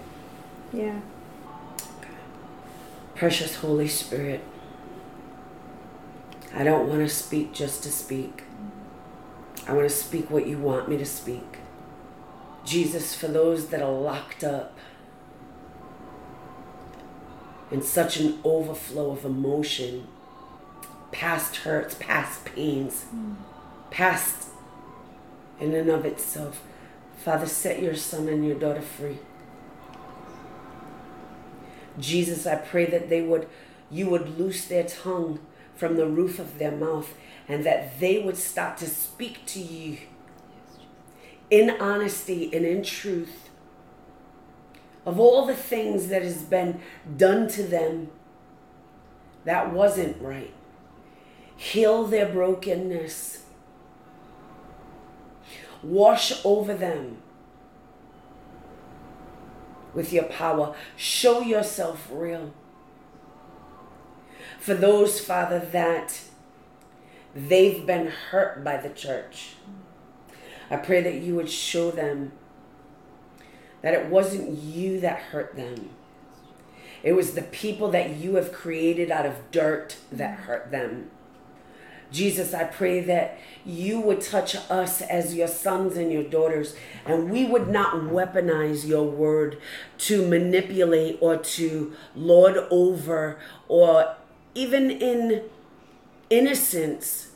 [0.73, 1.01] Yeah.
[3.15, 4.41] Precious Holy Spirit,
[6.55, 8.45] I don't want to speak just to speak.
[9.67, 11.59] I want to speak what you want me to speak.
[12.65, 14.79] Jesus, for those that are locked up
[17.73, 20.07] in such an overflow of emotion,
[21.11, 23.07] past hurts, past pains,
[23.91, 24.51] past
[25.61, 26.63] in and of itself.
[27.17, 29.19] Father, set your son and your daughter free.
[31.99, 33.49] Jesus, I pray that they would,
[33.91, 35.41] you would loose their tongue
[35.77, 37.15] from the roof of their mouth
[37.49, 39.99] and that they would start to speak to you
[41.51, 43.51] in honesty and in truth
[45.07, 46.81] of all the things that has been
[47.17, 48.09] done to them
[49.45, 50.53] that wasn't right.
[51.57, 53.45] Heal their brokenness.
[55.83, 57.19] Wash over them
[59.93, 60.75] with your power.
[60.97, 62.53] Show yourself real.
[64.65, 66.23] For those, Father, that
[67.37, 69.57] they've been hurt by the church,
[70.71, 72.33] I pray that you would show them
[73.83, 75.91] that it wasn't you that hurt them.
[77.03, 80.43] It was the people that you have created out of dirt that mm.
[80.45, 81.11] hurt them.
[82.11, 87.31] Jesus, I pray that you would touch us as your sons and your daughters, and
[87.31, 89.61] we would not weaponize your word
[89.99, 93.39] to manipulate or to lord over,
[93.69, 94.17] or
[94.55, 95.43] even in
[96.31, 97.31] innocence.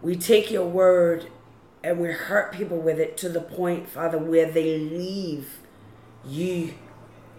[0.00, 1.28] We take your word
[1.82, 5.58] and we hurt people with it to the point, Father, where they leave
[6.24, 6.74] you.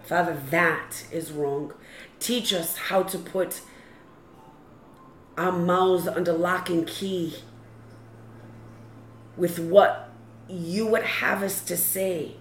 [0.02, 1.72] Father, that is wrong.
[2.18, 3.60] Teach us how to put
[5.38, 7.36] our mouths under lock and key
[9.36, 10.10] with what
[10.48, 12.36] you would have us to say.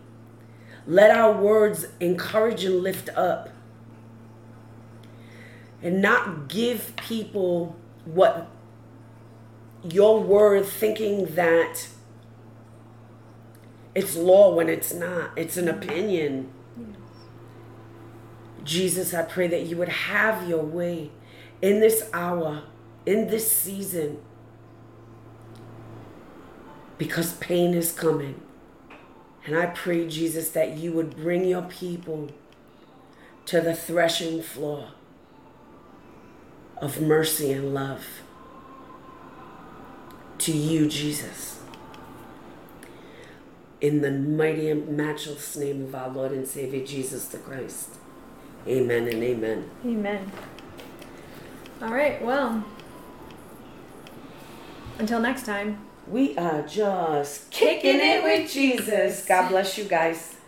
[0.88, 3.50] Let our words encourage and lift up
[5.82, 7.76] and not give people
[8.06, 8.48] what
[9.84, 11.88] your word thinking that
[13.96, 16.52] it's law when it's not, it's an opinion.
[18.64, 21.12] Jesus, I pray that you would have your way
[21.62, 22.64] in this hour,
[23.06, 24.20] in this season,
[26.98, 28.42] because pain is coming.
[29.46, 32.30] And I pray, Jesus, that you would bring your people
[33.46, 34.90] to the threshing floor
[36.82, 38.06] of mercy and love.
[40.40, 41.60] To you, Jesus.
[43.82, 47.96] In the mighty and matchless name of our Lord and Savior Jesus the Christ.
[48.68, 49.70] Amen and amen.
[49.86, 50.32] Amen.
[51.82, 52.22] All right.
[52.22, 52.64] Well,
[54.98, 55.86] until next time.
[56.08, 59.26] We are just kicking it with Jesus.
[59.26, 60.39] God bless you guys.